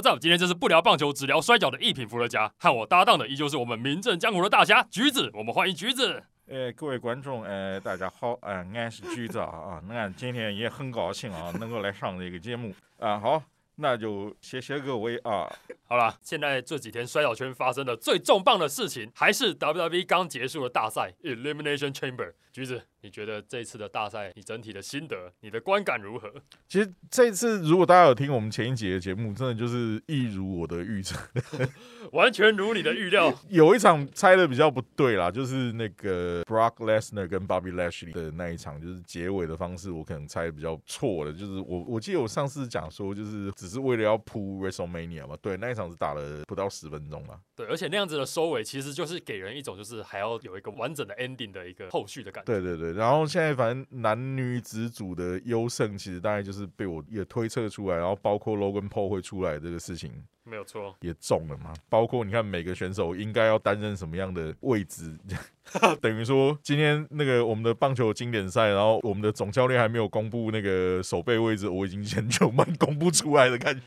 [0.00, 5.30] 我在我今天就是不聊棒球，只聊摔跤的一品伏特加，和我搭档的依旧是我们名震江湖的大侠橘子。
[5.34, 6.22] 我们欢迎橘子。
[6.46, 13.20] 呃，各位观众，呃，大家好，呃，俺是橘子啊啊，那俺今天也很高兴啊，能够来上这个节目 啊。
[13.20, 13.42] 好，
[13.76, 15.46] 那就谢谢各位啊。
[15.84, 22.32] 好了，现在这几天摔跤圈发生的最重磅的事情，还是 WWE 刚结束的大赛 Elimination Chamber。
[22.50, 26.32] 橘子，你觉得这次的大赛，你整体的心得，你的观感如何？
[26.68, 31.18] 其实这次如果大家有听我们前一节的节目，真的就是一如我的预测，
[32.12, 33.32] 完全如你的预料。
[33.48, 41.32] 有一场猜的比较不对啦，就是那个 Brock Lesnar 跟 Bobby Lashley 的那一场，就是结尾的方式，我可能猜的比较错了。
[41.32, 47.40] 就是我我记得我上次讲说，就是只是为了要铺 WrestleMania 嘛，对，那一场是打了不到十分钟嘛。
[47.56, 52.52] 对，而且那样子的收尾，其实就是给人一种就是还要有一个完整的 ending 的一个后续的感觉。
[52.52, 60.12] 对对对，然后现在反正男女子组的优胜，其实大概就是被我也推测出来，然后包括 Logan Paul 会出来这个事情。
[60.44, 61.72] 没有错，也中了嘛。
[61.88, 65.16] 包括你看每个选手应该要担任什么样的位置，
[66.00, 73.80] 等于说今天那个我们的棒球经典赛，然后我们的总教练还没有公布那个守备位置，我已经先就慢公布出来的感觉。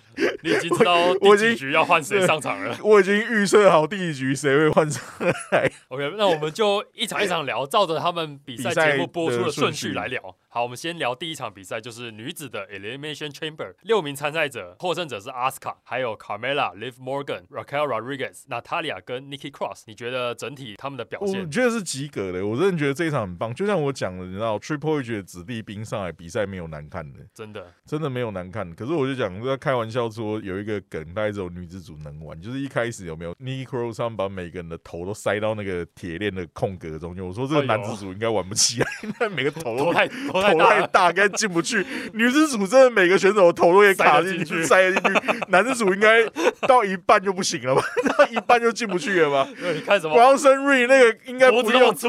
[0.44, 5.04] 你已经知道 第几局要换谁上场了， 我已经预设好第一局谁会换上
[5.52, 5.72] 来。
[5.90, 10.36] OK，那我们就一场一场聊，照着他们比赛节目播出的顺序来聊。
[10.50, 19.84] 好，我们先聊第一场比赛，就是女子的 Elimination Chamber，六名参赛者，获胜者是阿斯卡还有 Carmela、Liv Morgan、Raquel Rodriguez、Natalia 跟 Nikki Cross。
[19.88, 21.40] 你觉得整体他们的表现？
[21.40, 23.54] 我觉得是及格的，我真的觉得这一场很棒。
[23.54, 28.70] 就像我讲的，你知道 Triple H 的子弟兵上来比赛没有难看的，真的真的没有难看。
[28.76, 38.88] 可是我就讲在开玩笑说，有一个梗，大概只有女子组能玩，就是一开始有没有 Nikki Cross 他们把每个人的头都塞到那个铁链的空格中间，我说这个男子组应该玩不起来，
[39.20, 40.08] 那每个头都太。
[40.08, 41.86] 头太大，该进不去。
[42.14, 45.40] 女子组真的每个选手头都也卡进去，塞进去。
[45.50, 46.24] 男子组应该
[46.67, 47.81] 到一半就不行了吧？
[48.17, 49.48] 到一半就进不去了吧？
[49.73, 52.08] 你看什么？Bronson Reed 那个应该不用出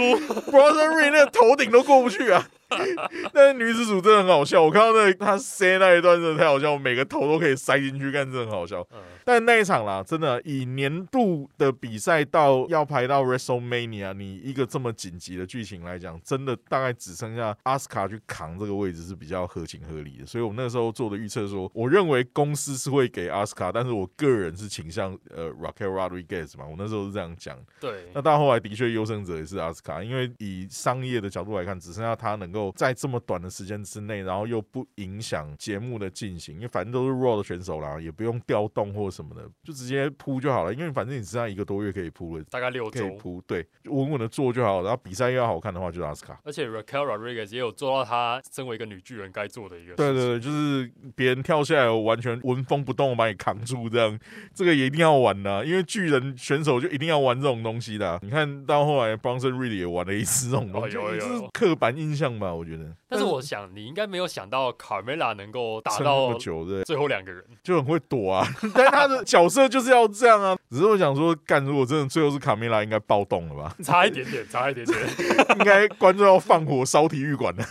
[0.51, 2.47] ，Bronson Reed 那个头顶都过不去啊。
[3.33, 8.87] 那女子组真的很好笑，我看到那他塞那一段真的太好笑，我每个头都可以塞进去，看真的很好笑。
[9.25, 20.27] 但那一场啦，真的以年度的比赛到要排到 WrestleMania，你一个这么紧急的剧情来讲，真的大概只剩下阿斯卡去扛这个位置是比较合情合理的。
[20.27, 27.59] 所以我们那时候做的预测说，我认为公司是会给阿斯卡，但是我个人是倾向呃 Raquel Rodriguez 嘛，我那时候是这样讲。
[27.81, 39.15] 对，那到后来的确优胜者也是阿斯卡，因为以商业的角度来看，只剩下他能够在这么短的时间之内，然后又不影响节目的进行，因为反正都是 Raw 的选手啦，也不用调动或。
[39.15, 44.83] 什么的，就直接铺就好了，因为反正你只剩一个多月可以铺了，大概六周铺，对，稳稳的做就好。
[44.83, 46.41] 然后比赛又要好看的话，就是阿斯卡。
[46.43, 54.19] 而且 Raquel Rodriguez 也有做到他身为一个女巨人该做的一个，对对对，就是别人跳下来，我完全纹风不动，我把你扛住，这样，
[54.53, 58.19] 这个也一定要玩的，因为巨人选手就一定要玩这种东西的。
[58.23, 62.85] 你看到后来 Bronson Reed 也玩了一次这种东西，就是刻板印象吧，我觉得。
[63.09, 70.57] 但是我想你应该没有想到 Carmela 能够打到久的最后两个人，就很会躲啊， 但他的角色就是要这样啊。
[70.71, 73.75] 只是我想说，干如果真的最后是卡梅拉，应该暴动了吧？
[73.83, 74.99] 差一点点，差一点点，
[75.59, 77.65] 应该观众要放火烧体育馆了。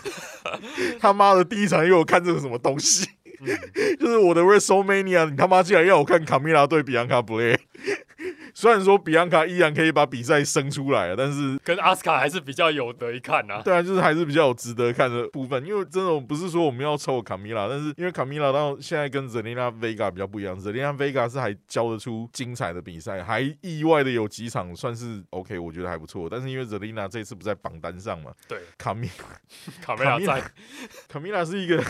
[1.00, 3.08] 他妈的，第一场又有看这个什么东西？
[4.00, 7.60] 就是我的 WrestleMania，你他妈竟然要我看卡梅拉对比安卡布雷？
[8.54, 13.62] 虽然说比安卡依然可以把比赛生出来，但是跟阿斯卡还是比较有得一看呐。
[13.64, 15.66] 对啊，就是还是比较有值得看的部分。
[15.66, 26.30] 因为真的不是说我们要抽卡米拉，但是因为卡米拉到现在跟 Zelina Vega 比较不一样，Zelina Vega 是还教得出精彩的比赛，还意外的有几场算是 OK，我觉得还不错。
[26.30, 29.10] 但是因为 Zelina 这次不在榜单上嘛，对，卡米
[29.82, 30.44] 卡米拉在，
[31.08, 31.84] 卡米拉是一个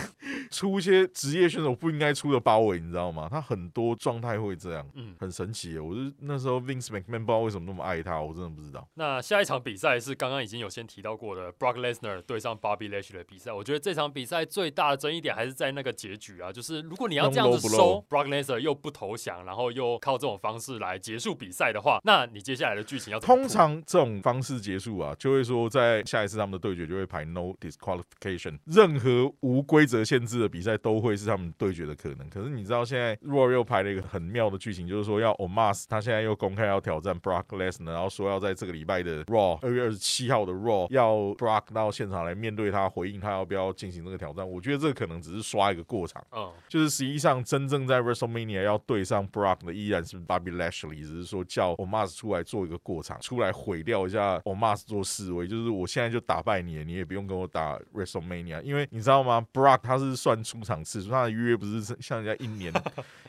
[0.50, 3.28] 出一些职业选手不应该出的包围，你知道吗？
[3.30, 5.78] 他很多状态会这样，嗯，很神奇。
[5.78, 6.53] 我是那时候。
[6.60, 8.86] Vince McMahon 不知道为什么那么爱他，我真的不知道。
[8.94, 13.52] 那下一场比赛是刚刚已经有先提到过的 Brock Lesnar 对上 Bobby Lashley 的比赛。
[13.52, 32.28] 我觉得这场比赛最大的争议点还是在那个结局啊，就是如果你要这样子收 Brock Lesnar 又不投降，然后又靠这种方式来结束比赛的话，那你接下来的剧情要通常这种方式结束啊，就会说在下一次他们的对决就会排 No Disqualification，任何无规则限制的比赛都会是他们对决的可能。
[32.28, 36.34] 可是你知道现在 Raw 又排了一个很妙的剧情，就是说要 Omas 他现在又。
[36.44, 44.46] 公开要挑战 Brock Lesnar，然后说要在这个礼拜的 Raw 二月二十七号的 Raw 要 Brock 到现场来面对他，回应他要不要进行这个挑战。
[44.46, 62.72] 我觉得这可能只是刷一个过场，嗯，就是实际上真正在 WrestleMania 要对上 Brock 的依然是 Bobby Lashley，只是说叫 Omas 出来做一个过场，出来毁掉一下 Omas 做示威，就是我现在就打败你，你也不用跟我打 WrestleMania，因为你知道吗？Brock 他是算出场次数，他的约不是像人家一年。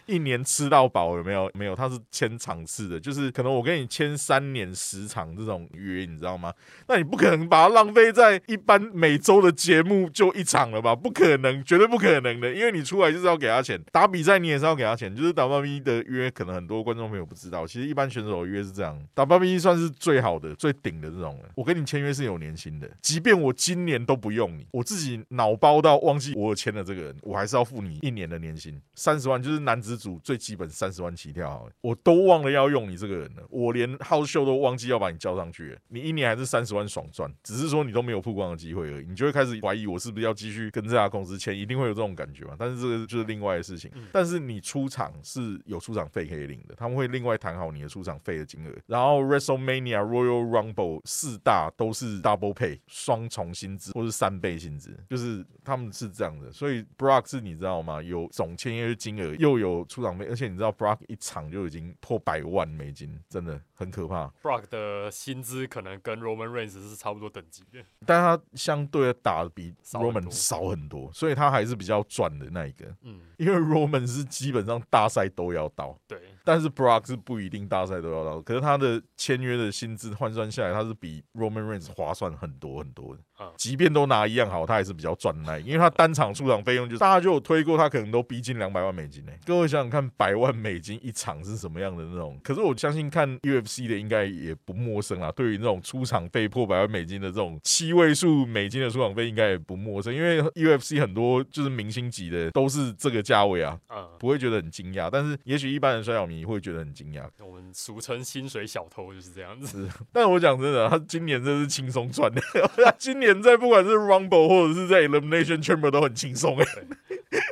[0.07, 1.49] 一年吃到饱有没有？
[1.55, 6.51] 没有，他是签场次的，就是可能我跟你签三年十场这种约，你知道吗？
[6.87, 10.95] 那你不可能把它浪费在一般每周的节目就一场了吧？
[10.95, 15.15] 不可能，绝对不可能的，因为你出来就是要给他钱，打比赛你也是要给他钱。
[15.15, 21.49] 就是 WWE 的约，可能很多观众朋友不知道，其实一般选手的约是这样，WWE 算是最好的、最顶的这种了。
[21.55, 29.95] 我跟你签约是有年薪的，即便我今年都不用你，我自己脑包到忘记我签了这个人，我还是要付你一年的年薪，三十万，就是男子。
[29.95, 42.55] 组最基本三十万起跳，我都忘了要用你这个人了，我连号秀都忘记要把你叫上去，你一年还是三十万爽赚，只是说你都没有曝光的机会而已，你就会开始怀疑我是不是要继续跟这家公司签，一定会有这种感觉嘛？
[42.57, 43.91] 但是这个就是另外的事情。
[44.11, 48.71] 但是你出场是有出场费可以领的，他们会另外谈好你的出场费的金额。
[48.87, 56.51] 然后 WrestleMania、Royal Rumble 四大都是 double pay 双重薪资或是三倍薪资，就是他们是这样的。
[56.51, 58.01] 所以 Brock 是你知道吗？
[58.01, 59.85] 有总签约金额又有。
[59.87, 64.31] 出场费，而且你知道，Brock 一场就已经破百万美金，真的很可怕。
[64.41, 72.85] Brock 的薪资可能跟 Roman Reigns 是差不多等级的，但他相对的打的比 Roman 少很多，所以他还是比较赚的那一个。
[73.01, 83.21] 嗯，因为 Roman 是基本上大赛都要到，对，但是 Brock 是不一定大赛都要到，可是他的签约的薪资换算下来，他是比 Roman Reigns 划算很多很多的。
[83.57, 89.31] 即便都拿一样好，他还是比较赚的那，因为他单场出场费用就是大家就有推过，他可能都逼近两百万美金呢。
[89.45, 92.39] 各位想想看，百万美金一场是什么样的那种？
[92.43, 95.29] 可是我相信看 UFC 的应该也不陌生啊。
[95.35, 103.77] 对于那种出场费破百万美金的这种七位数美金的出场费，应该也不陌生，因为 UFC 很多就是明星级的都是这个价位啊，
[104.17, 105.09] 不会觉得很惊讶。
[105.11, 107.27] 但是也许一般人摔跤迷会觉得很惊讶。
[107.45, 109.89] 我们俗称薪水小偷就是这样子。
[110.13, 112.41] 但我讲真的，他今年真是轻松赚的，
[112.81, 113.24] 他今年。
[113.41, 116.65] 在不管是 Rumble 或者是在 Elimination Chamber 都很轻松哎，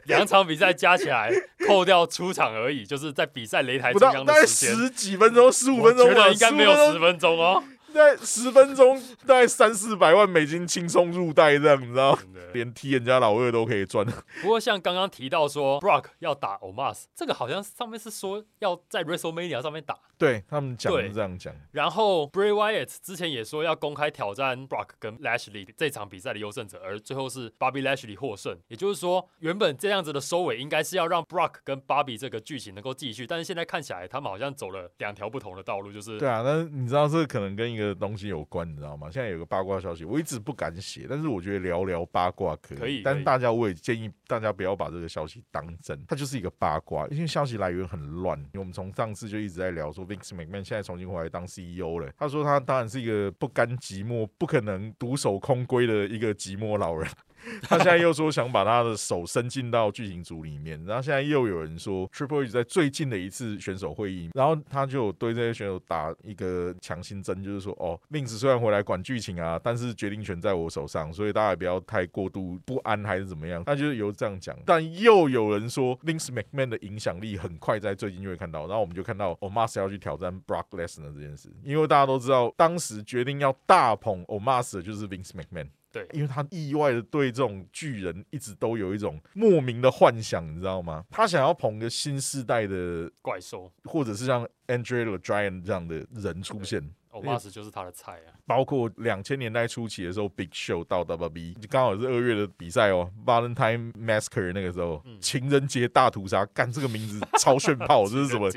[0.05, 1.31] 两场比赛加起来
[1.67, 7.63] 扣掉出场而已，就是在比赛擂台中央的时间，十几分钟、十五分钟吧，应该没有十分钟哦。
[7.93, 12.17] 在十分钟，大概三四百万美金轻松入袋，这样你知道？
[12.53, 14.05] 连踢人家老二都可以赚。
[14.41, 19.97] 不过像刚刚提到说，Brock 要打 Omas，这个好像上面是说要在 WrestleMania 上面打。
[20.15, 21.53] 对他们讲是这样讲。
[21.71, 28.55] 然后 Bray Wyatt 之前也说要公开挑战 Brock 跟 Lashley 这场比赛的优胜者，而最后是 Bobby Lashley 获胜。
[28.67, 36.43] 也就是说，原本这样子的收尾应该是要让 Brock 跟 Bobby 这个剧情能够继续，但是现在看起来他们好像走了两条不同的道路，就是对啊。
[36.45, 39.09] 但是你知道这可能跟一个东西有关，你知道吗？
[39.09, 42.77] 现在有个八卦消息，我一直不敢写，但是我觉得聊聊八卦可以。
[42.77, 43.01] 可以。
[43.01, 48.38] 但是大家我也建议大家不要把这个消息当真，它就是一个八卦，因为消息来源很乱。
[48.38, 52.12] 因为我们从上次就一直在聊说，Vince McMahon 现在重新回来当 CEO 了。
[52.15, 57.09] 他说他当然是一个不甘寂寞、不可能独守空闺的一个寂寞老人。
[57.61, 73.63] 他现在又说想把他的手伸进到剧情组里面，然后现在又有人说 Triple H 在最近的一次选手会议，然后他就对这些选手打一个强心针，就是说哦，Vince 虽然回来管剧情啊，但是决定权在我手上，所以大家也不要太过度不安还是怎么样。
[73.63, 84.77] 他就是有这样讲，但又有人说 Vince McMahon 的影响力很快在最近就会看到，然后我们就看到 o m a s 要去挑战 Brock Lesnar 这件事，因为大家都知道当时决定要大捧 o m a s
[84.77, 85.67] 的就是 Vince McMahon。
[85.93, 91.05] 对，因为他意外的对这种巨人一直都有一种莫名的幻想，你知道吗？
[91.11, 96.91] 他想要捧个新时代的怪兽，或者是像 Andre the Giant 这样的人出现。
[97.12, 108.51] 欧巴斯就是他的菜啊，包括两千年代初期的时候，Big Show 到 WWE，刚好是二月的比赛哦，Valentine Massacre 那个时候，情人节大屠杀，干这个名字超炫炮， 这是什么？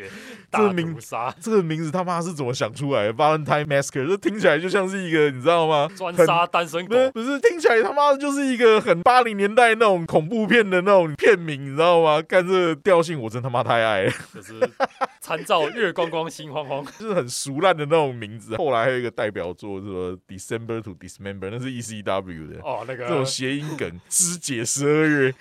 [0.51, 5.89] 这个名杀，这个名字他妈是怎么想出来的？Valentine Massacre，这听起来就像是一个你知道吗？
[5.97, 12.21] 专杀单身狗，不是听起来他妈的就是一个很八零年代那种恐怖片的那种片名，你知道吗？
[12.23, 14.55] 干这个调性我真他妈太爱了，就是
[15.21, 18.57] 参照月光光心慌慌， 就是很俗烂的那种名字。
[18.57, 25.35] 后来还有一个代表作，什么 December to Dismember，那是 ECW 的哦，那个这种谐音梗，肢解十二月。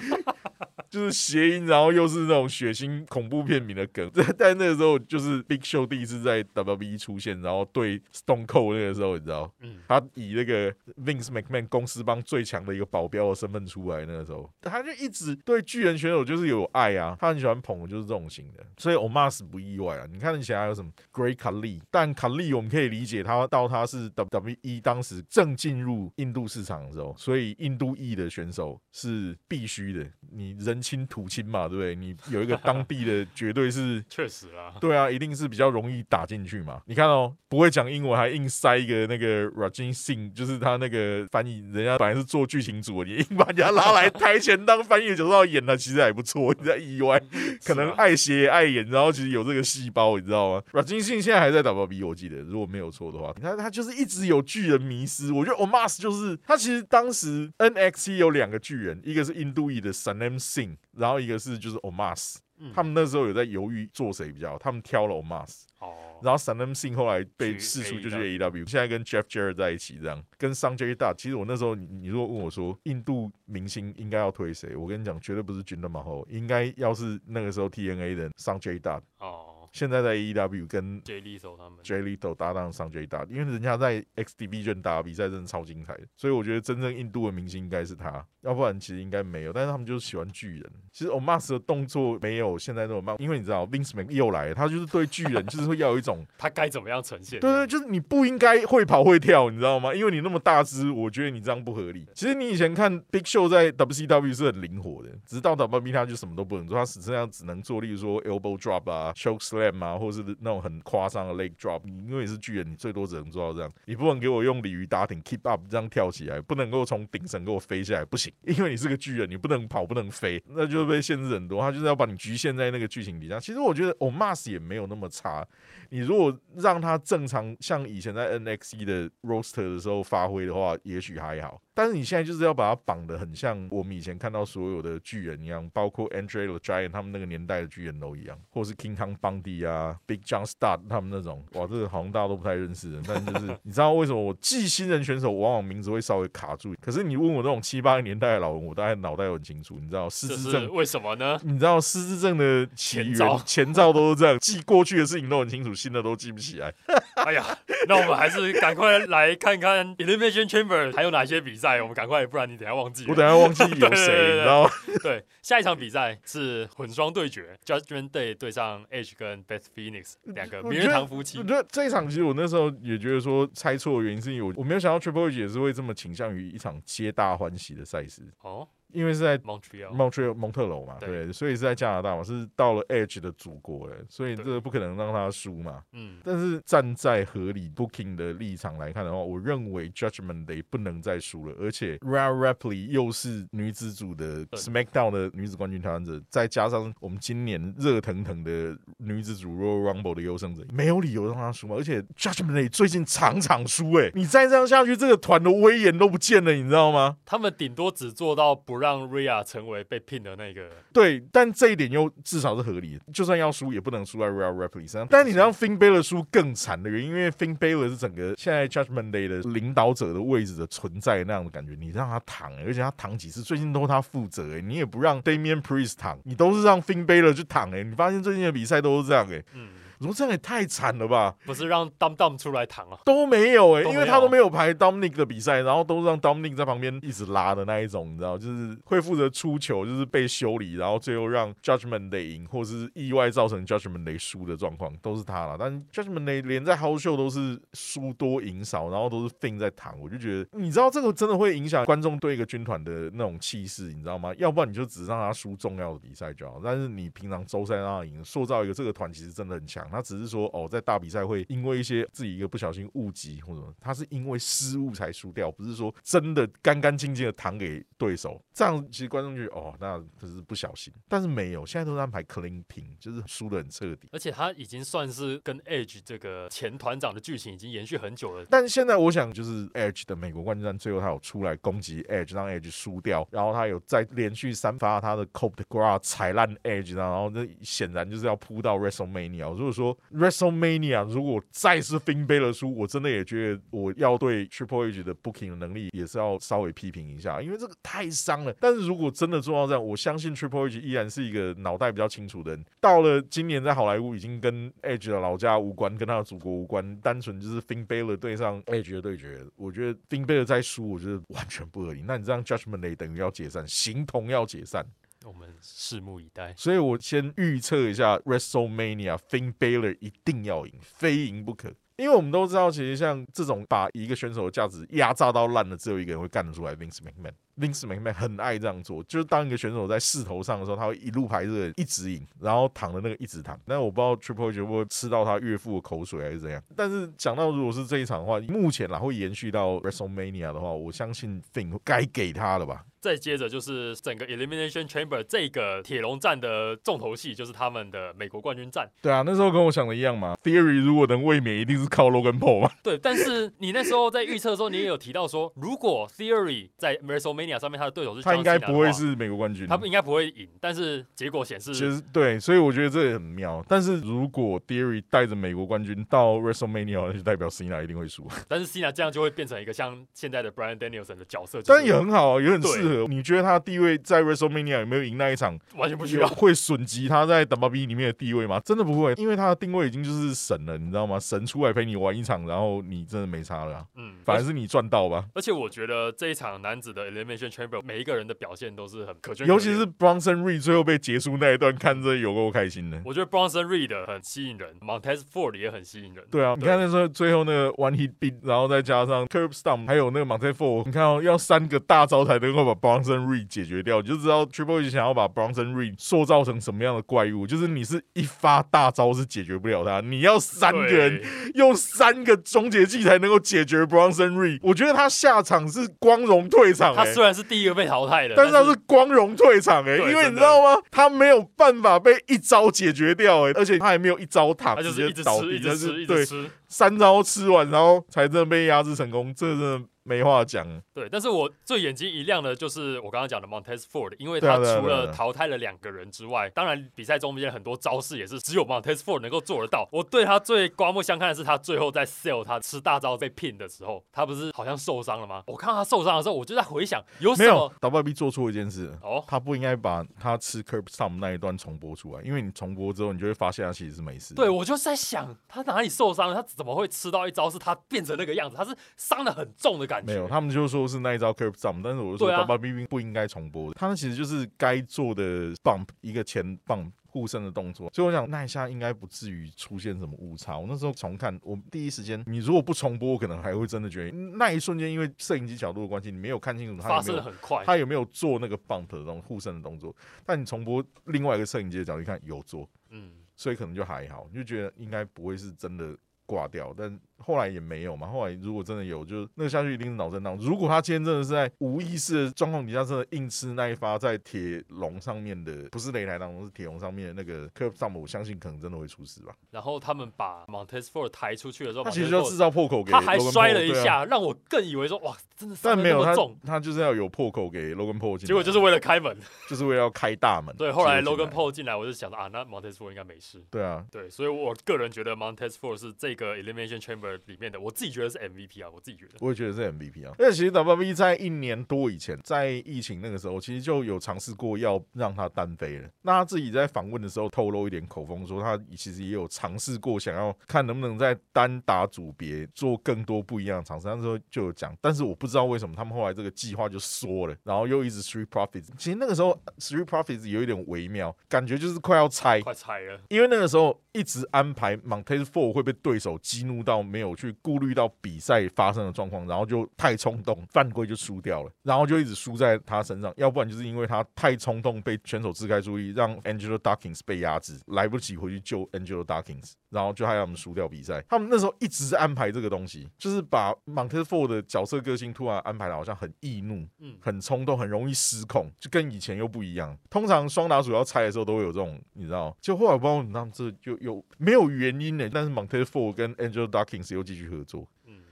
[0.95, 4.09] 就是谐音，然后又是那种血腥恐怖片名的梗。
[4.15, 10.71] 在在那个时候，就是 Big Show 第一次在 WWE 出现，然后对 Stone Cold 那个时候，你知道，嗯，他以那个
[11.03, 20.07] Vince McMahon 公司帮最强的一个保镖的身份出来，那个时候，他就一直对巨人选手就是有爱啊，他很喜欢捧，就是这种型的，所以 Omas 不意外啊。
[20.09, 31.95] 你看以前还有什么 Great Khali，但 Khali 我们可以理解他到他是 WWE 当时正进入印度市场的时候，所以印度裔的选手是必须的，你人亲土亲嘛，对不对？
[31.95, 36.79] 你有一个 当地的，绝对是 确实啦，对啊，一定是比较容易打进去嘛。
[36.85, 46.53] 你看哦，不会讲英文还硬塞一个那个 Rajin Singh，就是他那个翻译，人家本来是做剧情组，你硬把人家拉来台前当翻译的角色演的，其实还不错。
[46.59, 47.19] 你在意外，
[47.65, 55.31] 可能爱写爱演，然后其实有这个细胞，你知道吗？Rajin Singh 现在还在 WWE，我记得如果没有错的话，你看他就是一直有巨人迷失。
[55.33, 62.37] 我觉得 Omas 就是他，其实当时 NXT 有两个巨人，一个是印度裔的 Sanam Singh，然后一个是就是 Omas。
[62.73, 65.63] 他们那时候有在犹豫做谁比较好，他们挑了 Omas。
[65.79, 71.15] 哦，然后 Sanam Singh 后来被释出就是 AEW，现在跟 Jeff Jarrett 在一起这样，跟 Sanjay Dutt。
[71.17, 79.01] 其实我那时候你你如果问我说印度明星应该要推谁，我跟你讲绝对不是 Jinder Mahal，应该要是那个时候 TNA 的 Sanjay Dutt。
[79.19, 79.54] 哦。
[79.75, 89.51] 现在在 AEW 跟 J Lito 他们 J Lito 搭档上 J 大，因为人家在 XDB 打比赛真的超精彩的，所以我觉得真正印度的明星应该是他，要不然其实应该没有。
[89.51, 90.71] 但是他们就是喜欢巨人。
[90.93, 97.41] 其实 Omas 的动作没有现在那么慢，因为你知道 Vince Man 又来了，他就是对巨人 就是会要有一种他该怎么样呈现。
[97.41, 99.93] 对对，就是你不应该会跑会跳，你知道吗？
[99.93, 102.07] 因为你那么大只，我觉得你这样不合理。
[102.13, 110.25] 其实你以前看 Big Show 在 WCW 是很灵活的，直到 WWE 他就什么都不能做，他只剩下只能做，例如说 Elbow Drop 啊、Choke Slam 啊，或是。
[110.41, 121.61] 那种很夸张的 leg drop，你因为你是巨人，你最多只能做到这样，你不能给我用鲤鱼打挺 keep up 这样跳起来，不能够从顶层给我飞下来，不行，因为你是个巨人，你不能跑，不能飞，那就被限制很多。
[121.61, 123.39] 他就是要把你局限在那个剧情底下。
[123.39, 125.47] 其实我觉得 Omas 也没有那么差，
[125.89, 131.61] 你如果让他正常像以前在 NXT 的 roster 的时候发挥的话，也许还好。
[131.75, 143.01] 但是你现在就是要把它绑得很像我们以前看到所有的巨人一样，包括 Andre the Giant 他们那个年代的巨人都一样，或者是 King Kong Bundy 啊，Big John Studd 他们那种，哇，这个好像大家都不太认识的。
[143.05, 146.73] 但就是你知道为什么我记新人选手往往名字会稍微卡住？
[146.81, 149.77] 可是你问我那种七八个年代的老人，我大概脑袋很清楚。
[149.81, 151.37] 你知道失智症为什么呢？
[151.43, 156.73] 你知道失智症的起源前兆都是这样， 记过去的事情都很清楚，新的都记不起来。
[157.15, 157.43] 哎呀，
[157.89, 162.49] 那我们还是赶快来看看 Elimination Chamber 还有哪些比赛，我们赶快，不然。
[162.49, 164.69] 你等下忘记，我等下忘记 有谁，然后
[165.01, 171.37] 对 下一场比赛是混双对决，Judgment Day 对上 Edge 跟 Beth Phoenix 两个名人堂夫妻。
[171.39, 178.67] 我觉得这一场其实我那时候也觉得说猜错的原因是因为我我没有想到 Triple H 也是会这么倾向于一场皆大欢喜的赛事哦。
[178.95, 185.83] 因为是在 Montreal，蒙特蒙特楼嘛，对，所以是在加拿大嘛，是到了 Edge 的祖国了，所以这个不可能让他输嘛。
[185.91, 201.75] 嗯，但是站在合理 Booking 的立场来看的话，我认为 Judgment Day 不能再输了，而且 Rare Ripley 又是女子组的 SmackDown 的女子冠军挑战者，再加上我们今年热腾腾的女子组 Royal Rumble 的优胜者，没有理由让他输嘛。
[201.75, 207.17] 而且 Judgment Day 最近场场输，哎，你再这样下去，这个团的威严都不见了，你知道吗？
[207.25, 208.84] 他们顶多只做到不让。
[208.85, 213.01] 让 Ria 成为被聘的那个，对，但这一点又至少是合理的。
[213.11, 215.07] 就算要输，也不能输在 Ria Ripley 身上。
[215.09, 221.75] 但你让 Finn Balor 输更惨的原因，因为 Finn Balor 是整个现在 Judgment Day 的领导者的位置的存在那样的感觉。
[221.79, 224.55] 你让他躺，而且他躺几次，最近都是他负责。
[224.55, 227.71] 哎，你也不让 Damian Priest 躺，你都是让 Finn Balor 去躺。
[227.71, 229.27] 哎，你发现最近的比赛都是这样。
[229.31, 229.69] 哎，嗯。
[230.05, 231.35] 我说这样也太惨了吧！
[231.45, 232.99] 不是让 Dom Dom 出来躺啊？
[233.05, 245.57] 都没有哎，因为他都没有排 Dominic 的比赛，然后都让 Dominic 在旁边一直拉的那一种，你知道，就是会负责出球，就是被修理，然后最后让 Judgment Day 赢，或是意外造成 Judgment Day 输的状况，都是他了。
[245.59, 254.33] 但 Judgment Day 连在 House Show 都是输多赢少，然后都是 Fin 在躺，我就觉得，你知道这个真的会影响观众对一个军团的那种气势，你知道吗？
[254.37, 259.85] 要不然你就只让他输重要的比赛就好，但是你平常周三让他赢，塑造一个这个团其实真的很强。
[259.95, 260.69] 他只是说哦。
[260.75, 268.43] 在大比赛会因为一些自己一个不小心误击或者他是因为失误才输掉，不是说真的干干净净的弹给对手。
[268.53, 274.09] 这样其实观众就哦，那这是不小心，但是没有，现在都是安排 clean 平，就是输的很彻底。
[274.11, 278.45] 而且他已经算是跟 Edge 这个前团长的剧情已经延续很久了。
[278.49, 289.53] 但现在我想就是 Edge 的美国冠军战最后他有出来攻击 Edge，让 Edge 输掉，然后他有再连续三发他的 Cope 的 Gra 踩烂 Edge，然后那显然就是要扑到 WrestleMania。
[289.53, 298.55] 如果说 WrestleMania 如果再是 Finn Balor 输，我真的也觉得我要对 Triple H 的 booking 的能力也是要稍微批评一下，因为这个太伤了。
[298.59, 302.65] 但是如果真的做到这样，我相信 Triple H 依然是一个脑袋比较清楚的人。
[302.79, 309.43] 到了今年在好莱坞已经跟 Edge 的老家无关，跟他的祖国无关，单纯就是 Finn Balor 对上 Edge 的对决。
[309.55, 312.03] 我觉得 Finn Balor 再输，我觉得完全不合理。
[312.05, 314.85] 那你这样 Judgment Day 等于要解散，形同要解散。
[315.27, 316.53] 我们拭目以待。
[316.55, 321.73] 所以我先预测一下 WrestleMania，Finn Balor 一定要赢，非赢不可。
[321.97, 327.31] 因为我们都知道，其实像这种把一个选手的价值压榨到烂的，只有一个人会干得出来，Vince McMahon。
[327.57, 333.57] Vince McMahon 很爱这样做，就是当一个选手在势头上的时候，他会一路排着一直赢，然后躺的那个一直躺。
[333.65, 336.61] 但我不知道 Triple H 会不会吃到他岳父的口水还是怎样。
[336.75, 342.83] 但是讲到如果是这一场的话，目前啦会延续到 WrestleMania 的话，我相信 Finn 该给他了吧。
[343.05, 348.89] 再接着就是整个 Elimination Chamber 这个铁笼战的重头戏，就是他们的美国冠军战。
[348.99, 350.35] 对啊，那时候跟我想的一样嘛。
[350.43, 352.71] Theory 如果能卫冕，一定是靠 Logan Paul 嘛。
[352.81, 360.49] 对，但是你那时候在预测的时候，你也有提到说，如果 Theory 在 WrestleMania 上面他的对手是他应该不会是美国冠军，他不应该不会赢。
[360.59, 363.63] 但是结果显示，其实对，所以我觉得这也很妙。
[363.69, 368.27] 但是如果 Theory 带着美国冠军到 WrestleMania，那就代表 Cena 一定会输。
[368.49, 372.94] 但是 Cena 这样就会变成一个像现在的 Brian Danielson 的角色，但也很好啊，也很适合。
[373.07, 375.57] 你觉得他的地位在 WrestleMania 有没有赢那一场？
[375.75, 378.59] 完全不需要，会损及他在 WWE 里面的地位吗？
[378.63, 381.19] 真的不会，因为他的定位已经就是神了，你知道吗？
[381.19, 383.85] 神出来陪你玩一场，然后你真的没差了。
[383.95, 385.25] 嗯，反而是你赚到吧。
[385.33, 393.01] 而且我觉得这一场男子的 Elimination Chamber 每一个人的表现都是很可圈，尤其是 Bronson Reed 最后被结束那一段，看着有够开心的。
[393.05, 396.23] 我觉得 Bronson Reed 很吸引人，Montez Ford 也很吸引人。
[396.29, 404.45] 对啊，你看那时候最后那个 One Hit Beat，然后再加上 Curb Stomp，还有那个 Montez Ford，你看哦，要三个大招才能够把 Bronson Reed 解决掉，你就知道。
[404.45, 407.47] Triple H 想要把 Bronson Reed 塑造成什么样的怪物？
[407.47, 411.19] 就是你是一发大招是解决不了他，你要三个人
[411.55, 414.59] 用三个终结技才能够解决 Bronson Reed。
[414.61, 416.95] 我觉得他下场是光荣退场。
[416.95, 420.79] 他虽然是第一个被淘汰的，但是他是光荣退场哎，因为你知道吗？
[420.91, 426.23] 他没有办法被一招解决掉哎，而且他还没有一招塔，直接倒地，就是对
[426.67, 429.81] 三招吃完，然后才真的被压制成功，这真的。
[430.07, 439.89] 没话讲，对，但是我最眼睛一亮的就是我刚刚讲的 Montez Ford，因为他除了淘汰了两个人之外，当然比赛中间很多招式也是只有 Montez Ford 能够做得到。
[439.91, 445.43] 我对他最刮目相看的是他最后在 Sell 他吃大招被 pin 的时候，他不是好像受伤了吗？
[445.47, 454.35] 我看到他受伤的时候，我就在回想有什么 W B 做错一件事哦，他不应该把他吃 Curb Stomp 那一段重播出来，因为你重播之后，你就会发现他其实是没事。
[454.35, 458.55] 对，我就在想他哪里受伤了，他怎么会吃到一招是他变成那个样子？
[458.55, 460.13] 他是伤的很重的感觉。
[460.13, 460.85] 没有，他们就说。
[460.85, 470.55] 是那一招 curve jump，但是我就说 w b b 不应该重播的，他们其实就是该做的 bump 一个前 bump 护身的动作，所以我想那一下应该不至于出现什么误差。
[470.59, 479.93] 我那时候重看，我第一时间你如果不重播，我可能还会真的觉得那一瞬间因为摄影机角度的关系，你没有看清楚他有没有很快，他有没有做那个 bump 的这种护身的动作。
[480.23, 486.99] 但你重播另外一个摄影机的角度看有做，嗯，所以可能就还好，你就觉得应该不会是真的挂掉，但。
[487.17, 488.07] 后来也没有嘛。
[488.07, 490.37] 后来如果真的有，就那个下去一定是脑震荡。
[490.37, 499.33] 如果他今天真的是在无意识的状况底下，真的硬吃那一发在铁笼上面的，不是擂台当中是铁笼上面的那个 curve 上面，我相信可能真的会出事吧。
[499.51, 509.17] 然后他们把 Montez Ford 抬出去的时候，他其实就制造破口给，他还摔了一下，让我更以为说哇，真的但没有他他就是要有破口给 Logan Paul 进，结果就是为了开门，
[509.49, 510.55] 就是为了要开大门。
[510.55, 513.43] 对，后来 Logan Paul 进来，我就想到啊，那 Montez Ford 应该没事。
[513.49, 517.95] 对啊，对，所以我个人觉得 Montez Ford 是这个 Elimination Chamber 里面的我自己。
[517.95, 520.13] 觉得是 MVP 啊，我自己觉得，我也觉得是 MVP 啊。
[520.19, 525.89] 因为其实 WWE 在一年多以前，在疫情那个时候，其实就有尝试过要让他单飞了。
[526.01, 533.87] 那他自己在访问的时候透露一点口风，说他其实也有尝试过，想要看能不能在单打组别做更多不一样的尝试。
[533.87, 538.67] 那时候就有讲，但是我不知道为什么他们后来这个计划就缩了，然后又一直 Three Profits。
[538.77, 542.99] 其实那个时候 Three Profits 有一点微妙，感觉就是快要拆，快拆了。
[543.07, 553.13] 因为那个时候一直安排 Montez Ford 会被对手激怒到没有去顾虑到比赛发生的状况，然后就太冲动，犯规就输掉了，然后就一直输在他身上。
[553.17, 561.03] 要不然就是因为他太冲动，被选手支开注意，让 Angelo Dawkins 被压制，来不及回去救 Angelo Dawkins，然后就害他们输掉比赛。
[561.09, 569.77] 他们那时候一直安排这个东西，就是把 Montez Ford 的角色个性突然安排的好像很易怒，嗯，很冲动，很容易失控，就跟以前又不一样。
[569.89, 572.35] 通常双打主要拆的时候都会有这种，你知道？
[572.39, 575.09] 就后来不知道他们这就有没有原因呢？
[575.11, 577.67] 但是 Montez Ford 跟 Angelo Dawkins 又继续合作。